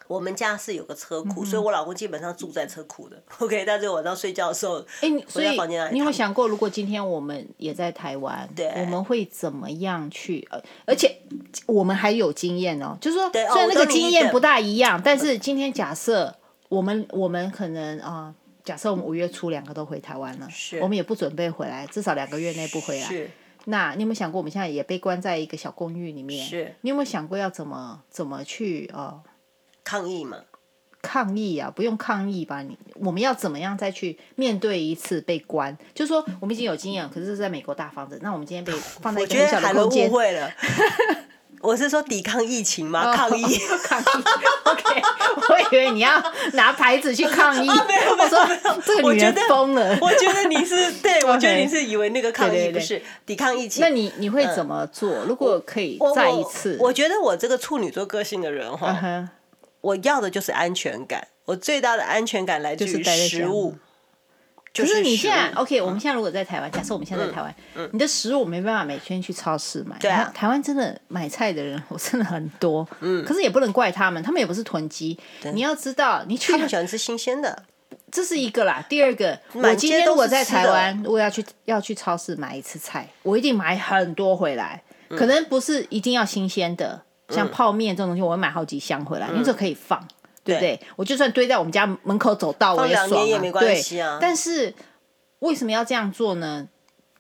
[0.08, 3.22] 我们家是有个车库，嗯、所以我老公基本上住在车库的。
[3.40, 10.48] OK，但是晚上睡觉的时候，哎、欸，所以你有没有想过，如果今天我们也在台湾，对，我们会怎么样去？
[10.52, 11.18] 呃，而且
[11.66, 16.34] 我们还有经验哦，就是说，对虽然那个经验不大一样，但是今天假设
[16.70, 23.08] 我们我们可能啊、呃，假设我们五月初两个都回台湾了，是，我们也不准备回来，至少两个月内不回来。
[23.08, 23.30] 是。
[23.70, 26.46] 那你有没有想过，我们现在也被关在一个小公寓里面？
[26.48, 26.74] 是。
[26.82, 29.22] 你有没有想过要怎么怎么去呃
[29.88, 30.38] 抗议嘛？
[31.02, 32.62] 抗议啊，不用抗议吧？
[32.62, 35.78] 你我们要怎么样再去面对一次被关？
[35.94, 39.80] 就是说，我们已经有经验，可是是在美国大房子，那我们今天被 放在一个很小的空间。
[39.80, 40.52] 我觉得海伦误会了。
[41.62, 43.16] 我是说抵抗疫情吗？
[43.16, 43.44] 抗议，
[43.84, 44.06] 抗议。
[44.66, 45.02] OK，
[45.50, 46.22] 我以为你要
[46.54, 47.68] 拿牌子去抗议。
[47.68, 48.46] 啊、没有没有，说
[48.86, 49.98] 这个女人疯了。
[50.00, 53.82] 我觉得你是对，我觉得你是以为那个抗议不是抵抗疫情。
[53.82, 55.10] 那你你会怎么做？
[55.10, 59.28] 嗯、如果可以再一次我我，我觉得我这个处女座个性的人哈，uh-huh.
[59.82, 61.28] 我要的就是安全感。
[61.46, 63.76] 我最大的安全感来自于食物。
[64.76, 69.98] 可是你现在 OK，我们现在如果在台湾，假设我们现在在台湾，嗯，你的食物没办法每天去超市买。
[69.98, 75.18] 对啊，台湾真的买菜的人我真的很多，嗯，可是也不能怪他们，他们也不是囤积。
[75.54, 77.64] 你要知道，你去他们喜欢吃新鲜的，
[78.12, 78.86] 这是一个啦。
[78.88, 90.08] 第二个，我今天如果在台湾，如果要去要去超市买一次菜，我一定买很多回来，可能不是一定要新鲜的，像泡面这种东西，我会买好几箱回来，因为这可以放。
[90.44, 90.80] 对不对？
[90.96, 93.26] 我就算堆在我们家门口走道，我也爽啊。
[93.26, 94.18] 也没关系啊。
[94.18, 94.74] 对，但是
[95.40, 96.70] 为什么要这样做呢？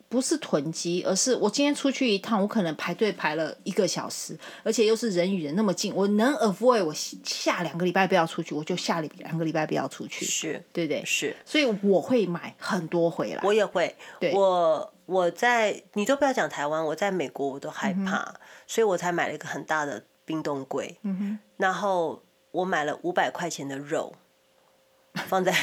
[0.08, 10.24] 不是囤积，而是我今天出去一趟，我可能排队排了一个小时，而且又是人与人那么近，我能 avoid 我下两个礼拜不要出去，我就下两个礼拜不要出去。
[10.24, 11.04] 是，对不对？
[11.04, 13.41] 是，所以我会买很多回来。
[13.43, 13.93] 我也会。
[14.22, 14.32] 对。
[14.32, 18.36] 我我在你都不要讲台湾，我在美国我都害怕，嗯、
[18.67, 20.99] 所以我才买了一个很大的冰冻柜。
[21.01, 21.39] 嗯哼。
[21.58, 22.21] 然后。
[22.51, 24.15] 我买了五百块钱的肉，
[25.27, 25.53] 放在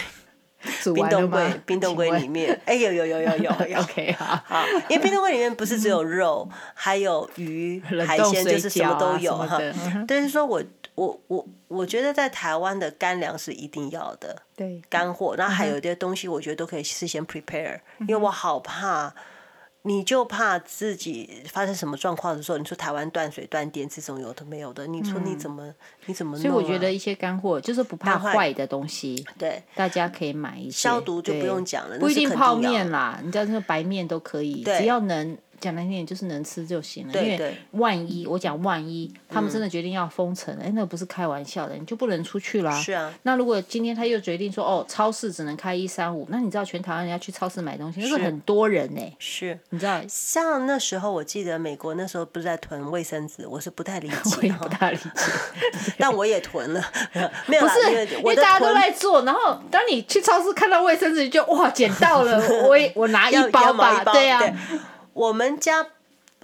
[0.94, 2.60] 冰冻柜冰冻柜里面。
[2.66, 3.80] 哎，有有有有有 有。
[3.80, 9.58] OK 好，好，因为冰冻柜里面不是只有肉，嗯、还有鱼、海鲜，就是什么都有哈。
[10.06, 10.62] 但是说我
[10.94, 15.34] 我我我觉得在台湾的干粮是一定要的，对，干货。
[15.36, 19.12] 然后还有一些东西，我觉得都可以事先 prepare，、嗯、因为我好怕。
[19.86, 25.74] 你就怕自己发生什么状况的时候，你说台湾断水断电这种有的没有的，你说你怎么、嗯、
[26.06, 26.42] 你怎么弄、啊？
[26.42, 30.88] 所以我觉得一些干货就是不怕坏的东西，对，大家可以买一些。
[30.88, 35.36] 消毒就不用讲了，不一定泡面啦，你知道那个白面都可以，只要能。
[35.64, 42.78] 讲难听点就是能吃就行了，对对，因为万一我讲万一他们真的决定要封城，哎、嗯，那不是开玩笑的，你就不能出去啦。
[42.80, 43.12] 是啊。
[43.22, 49.00] 那如果今天他又决定说，哦，超市只能开一三五，那你知道全台湾人要去超市买东西，那是很多人呢。
[49.18, 49.58] 是。
[49.70, 50.00] 你知道？
[50.08, 55.10] 像那时候我记得美国那时候不是在囤卫生纸，我是不太理解， 我也不太理解，
[55.98, 56.82] 但我也囤了。
[57.46, 64.90] 没有不是，因为大家都在做，然后当你去超市看到卫生纸，就哇捡到了，我我拿一包吧，包对呀、啊。
[65.14, 65.86] 我们家。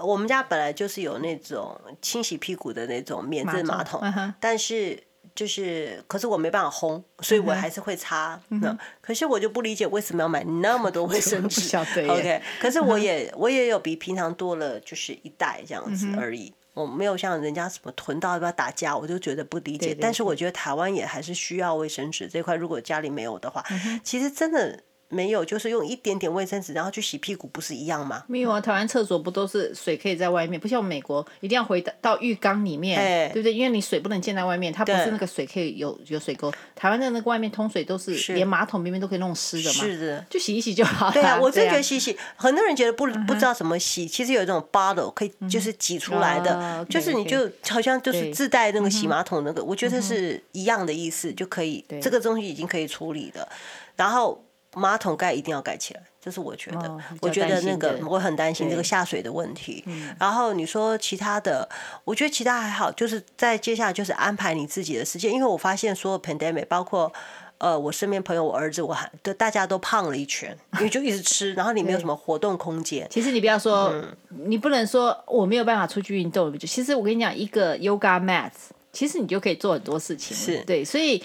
[0.03, 4.99] 我们家本来就是有那种清洗屁股的那种免治马桶，马桶，但是
[5.35, 8.41] 就是，可是我没办法烘，所以我还是会擦。
[8.49, 11.77] 嗯、那可是我就不理解为什么要买那么多卫生纸。
[12.09, 16.47] OK，可是我也、嗯、我也有比平常多了，就是一袋这样子而已。
[16.49, 19.89] 嗯、我没有像人家什么囤到要不要打架，我就觉得不理解。
[19.89, 24.81] 对对对，但是我觉得台湾也还是需要卫生纸这块，如果家里没有的话，嗯、其实真的。
[25.11, 28.23] 没有，就是用一点点卫生纸，然后去洗屁股，不是一样吗？
[28.29, 33.53] 没有啊，台湾厕所不都是水可以在外面，不像美国一定要回到到浴缸里面，对不对？
[33.53, 36.53] 因为你水不能溅在外面，它不是那个水可以有有水沟。
[36.77, 41.12] 台湾的那个外面通水都是连马桶边边都可以弄湿的嘛，是的，就洗一洗就好了。
[41.12, 53.49] 对啊，我真觉得洗洗，很多人觉得不不知道怎么洗，其实有一种 bottle 可以就是挤出来的，就是你就好像就是自带那个洗马桶那个，我觉得是一样的意思，就可以这个东西已经可以处理的，
[53.96, 54.44] 然后。
[54.75, 56.89] 马桶盖一定要盖起来，这是我觉得。
[56.89, 59.85] 哦、我觉得那个我很担心这个下水的问题。
[60.19, 61.69] 然后你说其他的，
[62.05, 67.13] 我觉得其他还好，就是在接下来就是安排你自己的时间，因为我发现所有 pandemic，包括
[67.59, 73.05] 呃我身边朋友、我儿子，我还都大家都胖了一圈， 因为就一直吃，然后你没有什么活动空间。
[73.11, 76.57] 其实你不要说、嗯，你不能说我没有办法出去运动。
[76.61, 78.53] 其实我跟你讲，一个 yoga mat，
[78.93, 80.37] 其实你就可以做很多事情。
[80.37, 81.21] 是对，所以。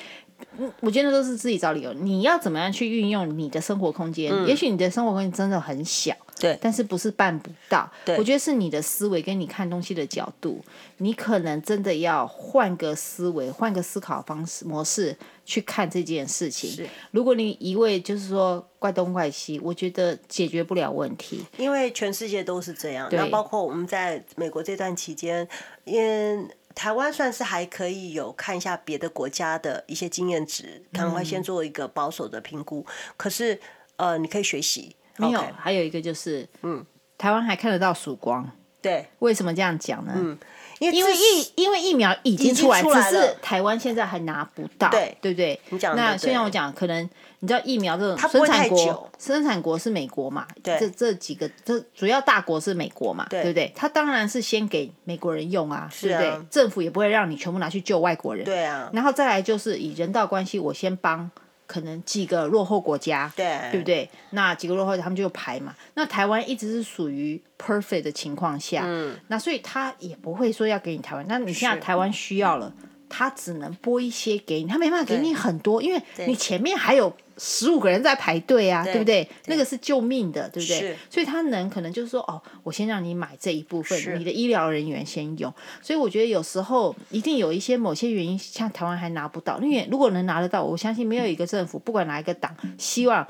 [0.79, 1.91] 我觉得都是自己找理由。
[1.93, 4.31] 你要怎么样去运用你的生活空间？
[4.31, 7.91] 嗯、也许你的生活空间真的很小，对，但是不是办不到。
[8.17, 10.63] 我觉得是你的思维跟你看东西的角度，
[10.97, 16.87] 你可能真的要换个思维，换个思考方式模式去看这件事情。
[17.11, 21.43] 如果你一味就是说怪东怪西，我觉得解决不了问题。
[21.57, 25.45] 因为全世界都是这样，那包括我们在美国这段期间，
[25.83, 32.85] 因台湾算是还可以有看一下别的国家的一些经验值，赶快先做一个保守的评估。
[32.87, 33.59] 嗯、可是
[33.95, 34.95] 呃，你可以学习。
[35.17, 36.85] 没有，还有一个就是，嗯，
[37.17, 38.51] 台湾还看得到曙光。
[38.81, 40.11] 对，为什么这样讲呢？
[40.13, 40.37] 嗯，
[40.79, 45.57] 因为疫因为疫苗已经出来，只是台湾现在还拿不到，对对不对？
[45.69, 47.09] 你讲那虽然我讲，可能
[47.45, 50.47] 你知道疫苗这种生产国，生产国是美国嘛？
[50.63, 53.23] 对，这这几个这主要大国是美国嘛？
[53.29, 53.71] 对不对？
[53.75, 56.41] 他当然是先给美国人用啊，对不对？
[56.49, 58.89] 政府也不会让你全部拿去救外国人，对啊。
[58.91, 61.29] 然后再来就是以人道关系，我先帮。
[61.67, 64.07] 可能几个落后国家，对，对不对？
[64.29, 65.73] 那几个落后，他们就排嘛。
[65.95, 71.25] 那台湾一直是属于 perfect 的情况下，嗯，那所以他也不会说要给你台湾。
[71.27, 72.71] 那你现在台湾需要了，
[73.15, 77.15] 他只能拨一些给你，他没办法给你很多，因为你前面还有。
[77.37, 79.23] 十五个人在排队啊，对，对不对？
[79.25, 80.95] 对，那个是救命的，对不对？
[81.09, 85.53] 所以他能可能就是说，哦，我先让你买这一部分，你的医疗人员先用。
[85.81, 89.59] 所以我觉得有时候一定有一些某些原因，像台湾还拿不到。
[89.59, 93.27] 因为如果能拿得到，我相信没有一个政府，不管哪一个党，希望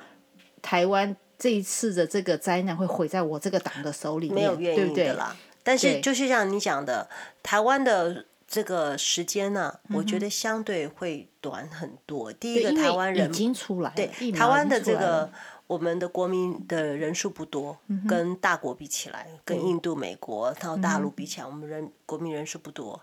[0.62, 5.36] 台湾这一次的这个灾难会毁在我这个党的手里面，没有愿意的啦。
[5.36, 7.10] 对对，但是就是像你讲的，
[7.42, 8.26] 台湾的。
[8.56, 12.32] 这个时间呢、啊，我觉得相对会短很多。
[12.32, 15.30] 嗯、第一个，台湾人已经出来，对台湾的这个
[15.68, 23.02] 我们的国民的人数不多，嗯、跟大国比起来，跟印度、美国到大陆比起来，嗯、我们人国民人数不多。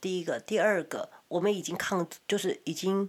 [0.00, 3.06] 第一个，第二个，我们已经抗，就是已经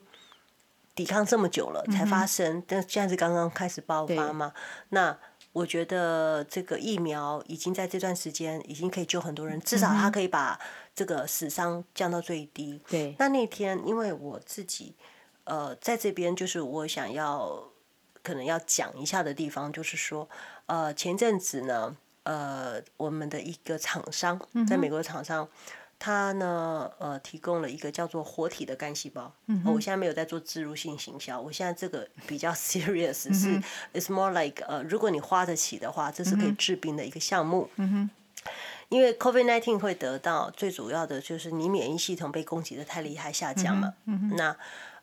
[0.94, 4.52] 抵抗这么久了才发生，嗯、但现在是刚刚开始爆发嘛？
[4.90, 5.18] 那
[5.54, 10.60] 我觉得这个疫苗已经在这段时间已经可以救很多人，至少它可以把。
[10.96, 12.80] 这个死伤降到最低。
[12.90, 13.14] 对。
[13.20, 14.96] 那那天，因为我自己，
[15.44, 17.62] 呃，在这边就是我想要
[18.24, 20.28] 可能要讲一下的地方，就是说，
[20.68, 25.50] 呃，前阵子呢，呃，我们的一个厂商，在美国的厂商，嗯、
[26.00, 29.32] 他呢，呃，提供了一个叫做活体的干细胞。
[29.48, 29.72] 嗯、呃。
[29.72, 37.70] 我现在没有在做植入性行销，我现在这个比较 serious，是、嗯、，it's more like，呃，如果你花得起的话，这是可以治病的一个项目。
[37.76, 38.10] 嗯哼。
[38.96, 43.94] 因为 COVID-19 会得到最主要的就是你免疫系统被攻击的太厉害下降了。
[44.06, 44.58] 嗯嗯、那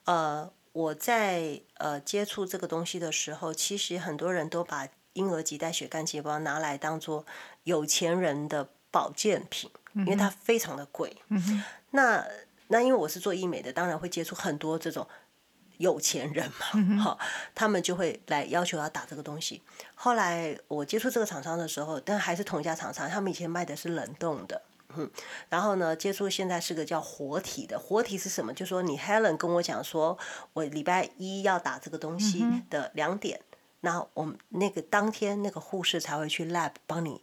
[0.05, 7.27] 呃，我在呃接触这个东西的时候，其实很多人都把婴儿脐带血干细胞拿来当做
[7.65, 11.15] 有钱人的保健品，因为它非常的贵。
[11.29, 12.27] 嗯、那
[12.69, 15.07] 那因为我是做医美的，当然会接触很多这种。
[15.83, 19.61] 有钱人嘛，哈、嗯，他们就会来要求要打这个东西。
[19.97, 24.63] 后来我接触这个厂商的时候，但还是同一家厂商，他们以前卖的是冷冻的，
[24.97, 25.11] 嗯，
[25.49, 27.77] 然后呢，接触现在是个叫活体的。
[27.77, 28.53] 活体是什么？
[28.55, 30.17] 就是说你 Helen 跟我讲说，
[30.53, 33.41] 我礼拜一要打这个东西的两点，
[33.81, 37.23] 那、我们那个当天那个护士才会去 lab 帮你。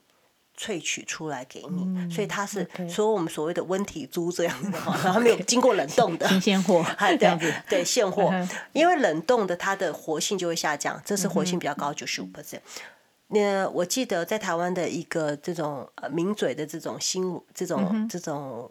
[0.59, 6.85] 萃取出来给你，嗯、所以它是说我们所谓的温体猪这样子的， 然后它没有经过冷冻的新鲜货，
[7.17, 8.29] 这样子对现货，
[8.73, 12.59] 因为冷冻的它的活性就会下降，这是活性比较高，九十五 percent。
[13.29, 18.69] 那我记得在台湾的一个这种呃名嘴的这种新这种、这种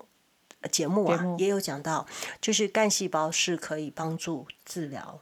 [0.70, 2.04] 节目啊，目也有讲到，
[2.40, 5.20] 就是干细胞是可以帮助治疗。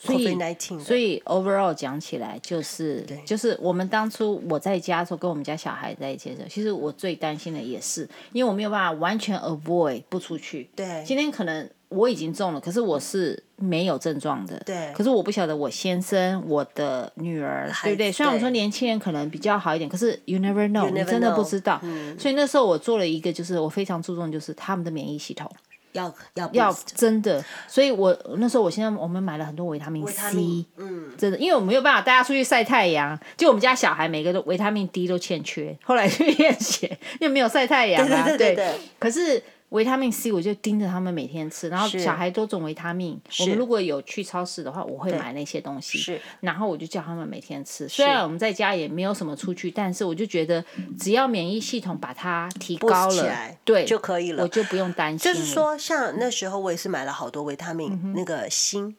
[0.00, 0.38] 所以，
[0.78, 10.70] 所以 overall 讲起来，就是就是我们当初我在家的时候，跟我们家小孩在一起的时候，其实我最担心的也是，因为我没有办法完全 avoid 不出去。
[10.76, 14.56] 对，今天可能我已经中了，可是我是没有症状的。
[14.64, 18.12] 对，可是我不晓得我先生、我的女儿，对不对？
[18.12, 21.80] 虽然我说年轻人可能比较好一点，可是 you never know，, you never know 你真的不知道。
[21.82, 25.50] 嗯，所以那时候我做了一个，就是我非常注重，就是他们的免疫系统。
[25.92, 38.54] 要要要真的，所以我那时候我现在我们买了很多维他命 C，嗯，真的，因为我没有办法带他出去晒太阳，就我们家小孩每个都维他命 D 都欠缺，后来去验血，因为没有晒太阳啊，对对。
[38.54, 39.42] 对，可是。
[39.70, 43.20] 维他命 C，我就盯着他们每天吃，然后小孩多种维他命。
[43.40, 45.98] 我们如果有去超市的话，我会买那些东西。
[45.98, 47.86] 是，然后我就叫他们每天吃。
[47.86, 50.64] 虽然我们在家也没有什么出去，但是我就觉得
[50.98, 55.32] 只要免疫系统把它提高了，对就可以了，我就不用担心。
[55.32, 58.94] 就是说，像那时候我也是买了好多维他命，那个锌，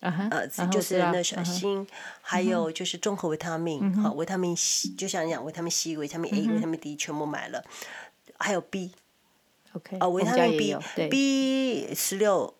[0.00, 1.86] 呃，就是那什么锌，
[2.22, 7.62] 还有就是综合维他命，好，维他命 C，就像你讲维他命 C、维他命 A、维他命 D 全部买了，
[8.38, 8.92] 还有 B。
[9.74, 12.54] OK，呃，维他命 B，B 十六，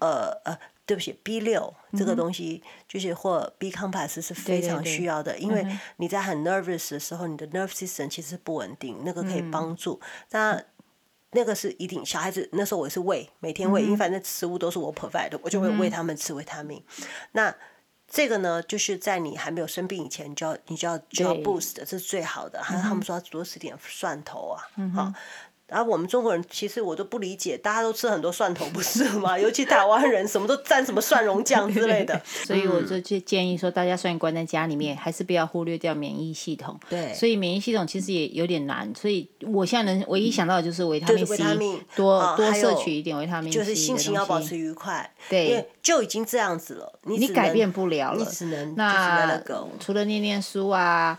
[0.00, 10.00] 呃呃，对不起，B 六这个东西就是或 B complex 是非常需要的，因为你在很 nervous 的时候，你的 nerve system 其实不稳定，那个可以帮助。
[10.30, 10.62] 那
[11.32, 16.82] 那个是一定，小孩子那时候我是喂，每天喂，因为反正食物都是我 provide 的，我就会喂他们吃维他命。
[17.32, 17.54] 那
[18.08, 22.62] 这个呢，就是在你还没有生病以前，你就要你就要就要 boost，这是最好的。
[22.62, 24.62] 还有他们说要多吃点蒜头啊，
[24.94, 25.12] 好。
[25.68, 29.36] 然后我们中国人其实我都不理解，大家都吃很多蒜头不是吗？
[29.40, 32.20] 尤其台湾人什么都蘸什么蒜蓉酱之类的。
[32.24, 36.78] 所以我就建议说，大家虽然关在家里面，还是不要忽略掉免疫系统。
[36.88, 37.12] 对。
[37.14, 41.36] 所以免疫系统其实也有点难，所以我现在能唯一想到的就是维他命 C，
[41.96, 43.58] 多多摄取一点维他命 C。
[43.58, 45.12] 就是心情要保持愉快。
[45.28, 45.48] 对。
[45.48, 48.18] 因为就已经这样子了，你改变不了了。
[48.18, 49.42] 你只能那
[49.80, 51.18] 除了念念书啊。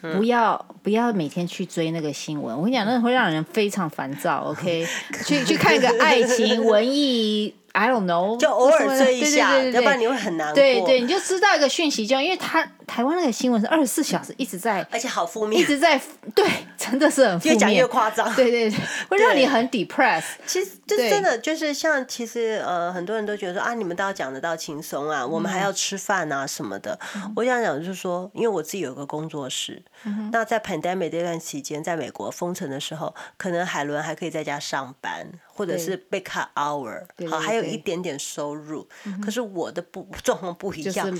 [0.00, 4.44] 不要不要每天去追那个新闻，我跟你讲，那会让人非常烦躁。
[4.50, 4.86] OK，
[5.24, 7.54] 去去看一个爱情文艺。
[7.72, 10.54] I don't know，就偶尔追一下，要不然你会很难过。
[10.54, 16.00] 对对，你就知道一个讯息，就因为他台湾那个新闻是二十四小时一直在，而且好负面，一直在，
[16.34, 16.44] 对，
[16.76, 18.34] 真的是很负面，越讲越夸张。
[18.34, 18.78] 对对 对，
[19.08, 20.24] 会让你很 depressed。
[20.46, 26.98] 其实就真的就是像，其实呃，很多人都觉得说啊，你们都要讲得到轻松啊，我们还要吃饭啊什么的。
[27.14, 35.28] 嗯、我想讲就是说，因为我自己有个工作室，嗯、那在 pandemic 这段期间，在美国封城的时候，可能海伦还可以在家上班。
[35.58, 38.88] 或者是被 cut hour，好，还有一点点收入。
[39.20, 41.12] 可是我的不 状况不一样，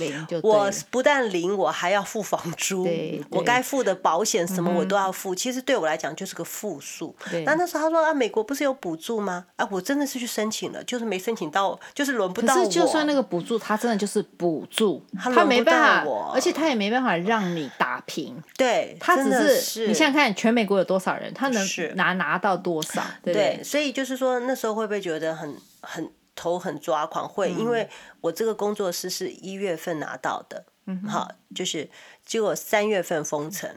[0.44, 2.88] 我不但零，我还要付房租，
[3.30, 5.34] 我该付的保险什么我都要付。
[5.34, 7.14] 其实对我来讲就是个负数。
[7.44, 9.46] 那那时候他说啊，美国不是有补助吗？
[9.56, 12.58] 啊，我真的是去申请了，就是没申请到，就是轮不到我。
[12.60, 18.42] 可是就算那个补助，他真的就是补助，他没办法，而且他也没办法让你打平。
[18.56, 23.02] 对，他只是你想想看，全美国有多少人，他能拿拿到多少？
[23.22, 24.38] 对，所以就是说。
[24.48, 27.28] 那时候会不会觉得很很头很抓狂？
[27.28, 27.86] 会，因为
[28.20, 31.88] 我这个工作室是一月份拿到的，嗯，好，就是
[32.24, 33.70] 结果三月份封城，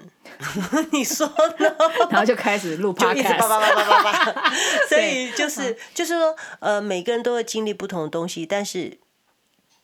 [0.92, 1.28] 你说
[1.60, 1.76] 呢？
[2.10, 3.38] 然后就开始录 podcast，
[4.90, 8.98] 所以就是就是说，呃，每个人都会经历不同的东西，但是。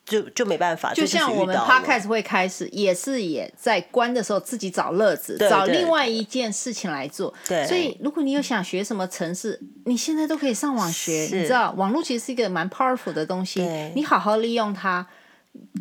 [0.10, 7.34] 就就没办法，就像我们 podcast 会开始，也是也在关的时候自己找乐子，找另外一件事情来做。
[7.46, 11.28] 对，所以如果你有想学什么城市，你现在都可以上网学。
[11.30, 13.62] 你知道，网络其实是一个蛮 powerful 的东西，
[13.96, 15.06] 你好好利用它，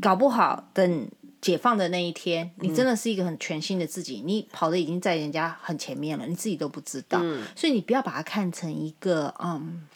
[0.03, 1.09] 搞不好等
[1.41, 7.21] 解放的那一天，你真的是一个很全新的自己，你跑的已经在人家很前面了，你自己都不知道。
[7.55, 9.87] 所以你不要把它看成一个嗯。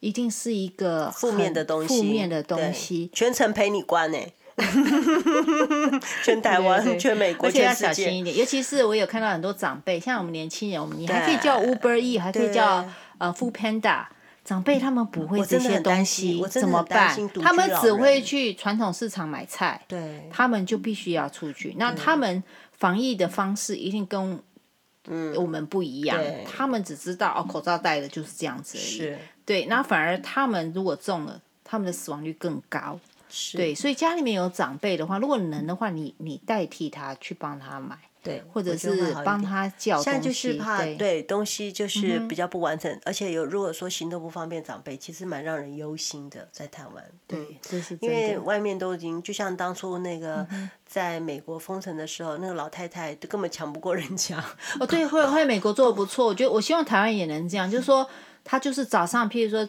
[0.00, 4.18] 一定是一个负面的东西，负面的东西，全程陪你关呢，
[6.22, 8.36] 全台湾、全美国，而且要小心一点。
[8.36, 14.04] 尤其是我有看到很多长辈，像我们年轻人，我们你还可以叫 Uber E，还可以叫呃 Food Panda。
[14.44, 17.16] 长辈他们不会这些东西，怎么办？
[17.42, 21.74] 他们只会去传统市场买菜，对，他们就必须要出去。
[21.78, 22.42] 那他们
[22.72, 24.38] 防疫的方式一定跟。
[25.06, 26.18] 嗯，我们不一样，
[26.50, 29.14] 他们只知道哦，口罩戴的就是这样子而已。
[29.44, 32.98] 对，那反而他们如果中了，他们的死亡率更高。
[33.28, 37.98] 是，对，所以家里面有长辈的话，如果能的话，你你代替他去帮他买。
[38.24, 47.04] 对，或者是帮他叫东西，现在就是怕对，对东西就是比较不完整，嗯、而且有如果说行动不方便长辈，其实蛮让人忧心的，在台湾。
[47.26, 50.46] 对，这是因为外面都已经就像当初那个
[50.86, 54.42] 在美国封城的时候，嗯、那个老太太都根本抢不过人家。
[54.80, 58.08] 哦，对，会会美国做的不错，我觉得我希望台湾也能这样，就是说。
[58.44, 59.66] 他就是早上，譬如说，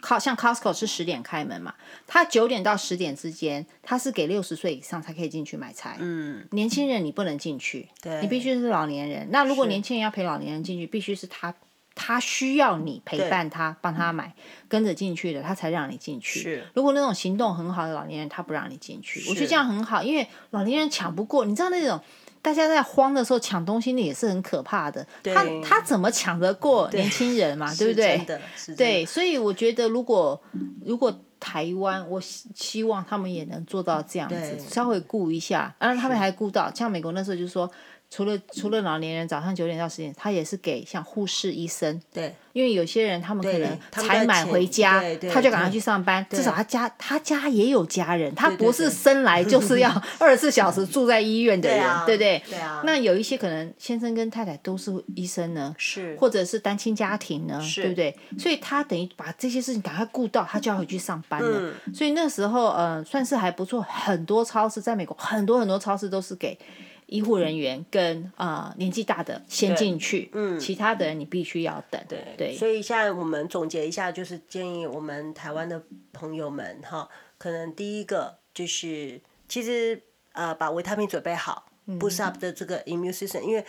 [0.00, 1.72] 靠像 Costco 是十点开门嘛，
[2.08, 5.96] 他九点到十点之间，他是给六十岁以上才可以进去买菜。
[6.00, 9.28] 嗯，年轻人你不能进去，对，你必须是老年人。
[9.30, 11.54] 那如果年轻人要陪老年人进去，必须是他
[11.94, 14.34] 他需要你陪伴他，帮他买，
[14.68, 16.40] 跟着进去的，他才让你进去。
[16.40, 19.24] 是，如果那种行动很好的老年人，他不让你进去。
[19.28, 22.00] 我觉得这样很好，因为老年人抢不过，你知道那种。
[22.46, 25.04] 大家在慌的时候抢东西，那也是很可怕的。
[25.24, 27.66] 他他怎么抢得过年轻人嘛？
[27.74, 28.26] 对，对不
[28.66, 28.76] 对？
[28.76, 30.40] 对，所以我觉得，如果
[30.84, 35.74] 如果台湾，我希希望他们也能做到这样子，稍微顾一下。
[35.80, 37.68] 当然，他们还顾到，像美国那时候就是说。
[38.08, 45.02] 除了除了老年人早上九点到十点，他也是给像护士、医生，对，因为有些人他们可能才买回家，
[45.32, 46.24] 他就赶快去上班。
[46.30, 52.42] 至少他家他家也有家人，他不是生来就是要 二十四小时住在医院的人，对不对？
[52.48, 52.80] 对啊。
[52.84, 58.16] 那有一些可能先生跟太太都是医生呢，是，或者是单亲家庭呢，对不对？
[58.38, 61.74] 所以他等于把这些事情赶快顾到，他就要回去上班了。
[61.92, 66.56] 所以那时候呃算是还不错，很多超市在美国很多很多超市都是给。
[67.06, 72.54] 医护人员跟啊、呃、年纪大的先进去，嗯，其他的人你必须要等，对对。
[72.54, 75.82] 所以现在我们总结一下，就是建议我们台湾的
[76.12, 80.02] 朋友们哈，可能第一个就是其实
[80.32, 81.66] 呃把维他命准备好
[81.98, 83.64] ，boost up 的这个 immune system，因为。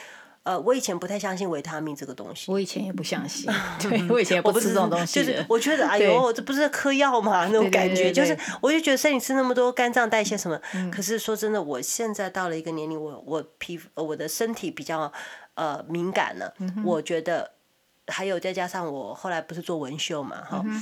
[0.48, 2.50] 呃，我以前不太相信维他命这个东西。
[2.50, 5.20] 我以前也不相信， 对，我以前也不吃这种东西。
[5.20, 7.46] 就是我觉得， 哎呦，这不是嗑药吗？
[7.48, 10.58] 那种感觉，就是我就觉得身体吃那么多，肝脏代谢什么。
[10.90, 15.12] 可是说真的，我现在到了一个年龄，我我皮肤我的身体比较
[15.56, 16.54] 呃敏感了。
[16.86, 17.52] 我觉得
[18.08, 20.82] 还有再加上我后来不是做纹绣嘛，哈、嗯，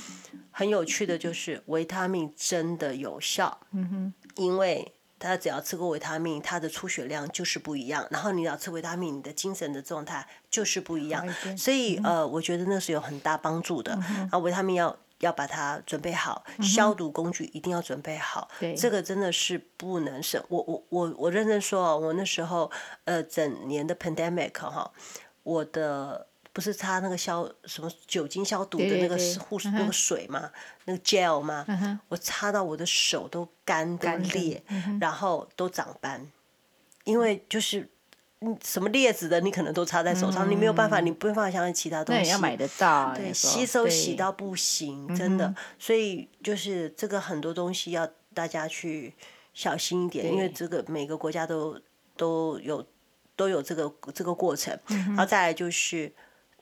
[0.52, 4.94] 很有趣的就是维他命真的有效，嗯哼，因为
[5.26, 14.96] 他只要吃过维他命，他的出血量就是不一样，然后你要吃维他命，你的精神的状态就是不一样，所以呃，我觉得那是有很大帮助的，然后维他命要。
[15.20, 18.50] 要把它准备好，消毒工具一定要准备好。
[18.60, 20.44] 嗯、这个真的是不能省。
[20.50, 22.70] 我我我我认真说，我那时候
[23.06, 24.92] 呃，整年的 pandemic 哈，
[25.44, 30.50] 我的不是擦那个消什么酒精消毒的那个护那个水嘛，
[30.86, 36.26] 那个 gel 嘛，嗯、我擦到我的手都干都裂，嗯、然后都长斑，
[37.04, 37.90] 因为就是。
[38.62, 42.30] 什么劣质的，你可能都插在手上，嗯、你没有办法，你没有办法相信其他东西。
[42.30, 45.56] 要买得到、啊，对，吸收洗到不行，真的。
[45.80, 49.12] 所以就是这个很多东西要大家去
[49.56, 51.80] 小心一点，因为这个每个国家都
[52.16, 52.86] 都有
[53.36, 54.78] 都有这个这个过程。
[54.90, 56.14] 嗯、然后再来就是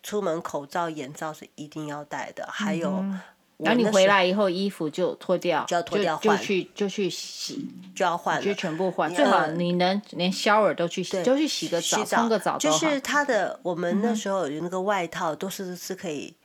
[0.04, 2.92] 出门口罩、眼罩是一定要戴的，还有。
[2.98, 3.20] 嗯
[3.60, 9.14] 然后你回来以后，衣服就脱掉，就要脱掉换，就去就去洗，就要换，就全部换。
[9.14, 12.58] 最好你能连 shower 都去洗，就去洗个澡，冲个澡。
[12.58, 16.36] 就是它的，我们那时候有那个外套，都是是可以，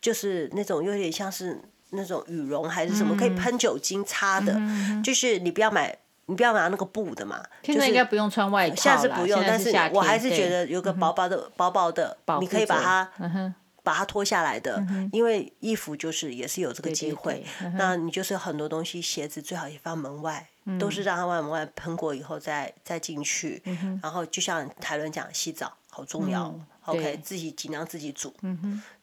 [0.00, 4.60] 就是那种有点像是那种羽绒还是什么，可以喷酒精擦的。
[5.04, 5.96] 就是你不要买，
[6.26, 7.42] 你不要拿那个布的嘛。
[7.62, 13.54] 现在应该不用穿外套，现在是不用，但是我还是觉得有个薄薄的、薄薄的，你可以把它。
[13.86, 17.46] 把它脱下来的，因为衣服就是也是有这个机会。
[17.74, 20.44] 那你就是很多东西，鞋子最好也放门外，
[20.76, 23.62] 都是让它外门外喷过以后再再进去。
[24.02, 26.52] 然后就像台伦讲，洗澡好重要。
[26.86, 28.32] OK，自己尽量自己煮。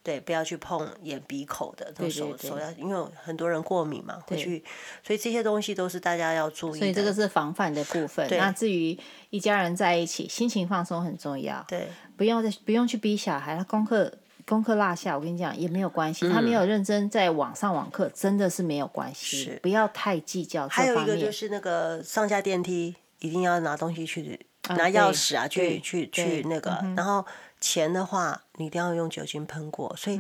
[0.01, 4.63] 对，不要去碰眼鼻口的，都手手要，因为很多人过敏嘛，会去，
[5.01, 6.77] 所以这些东西都是大家要注意的。
[6.79, 8.27] 所以这个是防范的部分。
[8.31, 8.97] 那至于
[9.29, 11.63] 一家人在一起，心情放松很重要。
[11.67, 14.13] 对，不用再不用去逼小孩，他功课。
[14.45, 16.27] 功课落下，我跟你讲也没有关系。
[16.29, 19.57] 他没有认真在网上网课，真的是没有关系。
[19.61, 20.67] 不要太计较。
[20.67, 26.71] 还有一个就是那个上下电梯一定要拿东西去，拿钥匙啊，去去去那个。
[26.93, 27.25] 然后
[27.63, 29.95] 钱的话，你一定要用酒精喷过。
[29.95, 30.19] 所以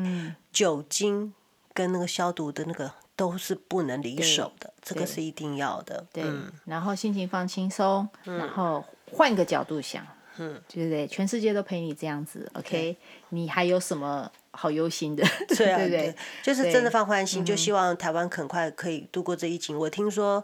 [0.53, 1.33] 酒精
[1.73, 6.05] 跟那个消毒的那个都是不能离手的，这个是一定要的。
[6.13, 6.23] 对，
[6.63, 10.07] 然后心情放轻松，然后换个角度想。
[10.37, 11.05] 嗯，对不对？
[11.05, 12.97] 全世界都陪你这样子，OK？
[13.29, 15.23] 你还有什么好忧心的？
[15.55, 16.15] 对啊，对不对？
[16.41, 19.77] 就是真的放宽心，就希望台湾很快可以度过这疫情。
[19.77, 20.43] 我听说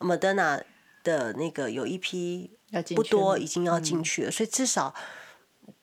[0.00, 0.60] ，Moderna
[1.04, 2.50] 的那个有一批
[2.96, 4.92] 不多，已经要进去了，所以至少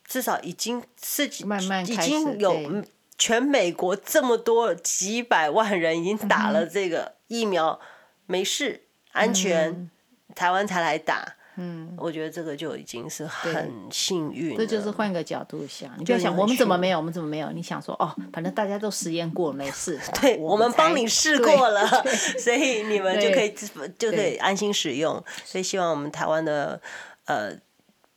[0.07, 2.83] 至少已经是慢慢已经有
[3.17, 7.79] 全美国这么多几百万人已经打了这个疫苗，
[8.25, 8.83] 没事，
[9.13, 9.89] 安全，
[10.35, 11.35] 台湾才来打。
[11.57, 14.57] 嗯，我觉得这个就已经是很幸运。
[14.57, 17.49] 这就是换个角度想，你不要想我们怎么没有，我们怎么没有？
[17.51, 19.97] 你想说哦，反正大家都实验过，没事。
[20.19, 21.87] 对，我们帮你试过了，
[22.37, 23.55] 所以你们就可以
[23.97, 25.23] 就可以安心使用。
[25.45, 26.81] 所以希望我们台湾的
[27.27, 27.57] 呃。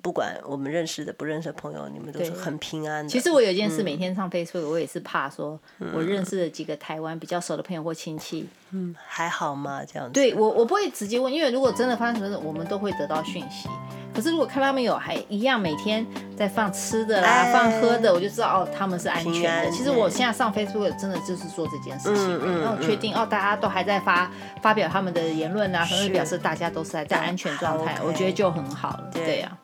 [0.01, 3.11] 不管我们认识的不认识的朋友，你们都是很平安的。
[3.11, 5.59] 其实我有一件事，每天上 Facebook，我也是怕说，
[5.93, 9.83] 我认识的几个台湾比较熟的朋友或亲戚，嗯，还好吗？
[9.85, 10.15] 这样子。
[10.15, 13.69] 对我，我不会直接问，因为如果真的发生什么事，我们都会得到讯息。
[14.15, 16.05] 可是如果看他们有还一样每天
[16.37, 19.71] 在放吃的啦，放喝的，我就知道哦，他们是安全的。
[19.71, 24.31] 其实我现在上 Facebook 真的就是做这件事情，然后确定哦，大家都还在发
[24.63, 29.11] 发表他们的言论啊，可能表示大家都是在在安全状态，我觉得就很好了。
[29.13, 29.59] 对呀。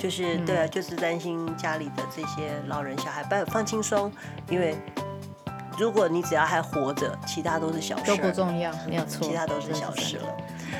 [0.00, 4.10] 就是对啊，就是担心家里的这些老人小孩，不放轻松，
[4.48, 4.74] 因为
[5.78, 10.24] 如果你只要还活着，其他都是小事，都不重要，没有错，其他都是小事了。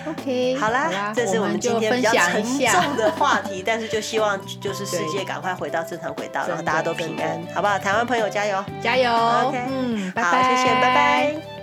[0.07, 7.79] OK，好啦，这是我们今天比较沉重的话题，但是就希望就是世界赶快回到正常轨道，然后大家都平安，好不好？
[7.79, 11.60] 台湾朋友加油，加油！OK，嗯，好，谢谢，拜拜。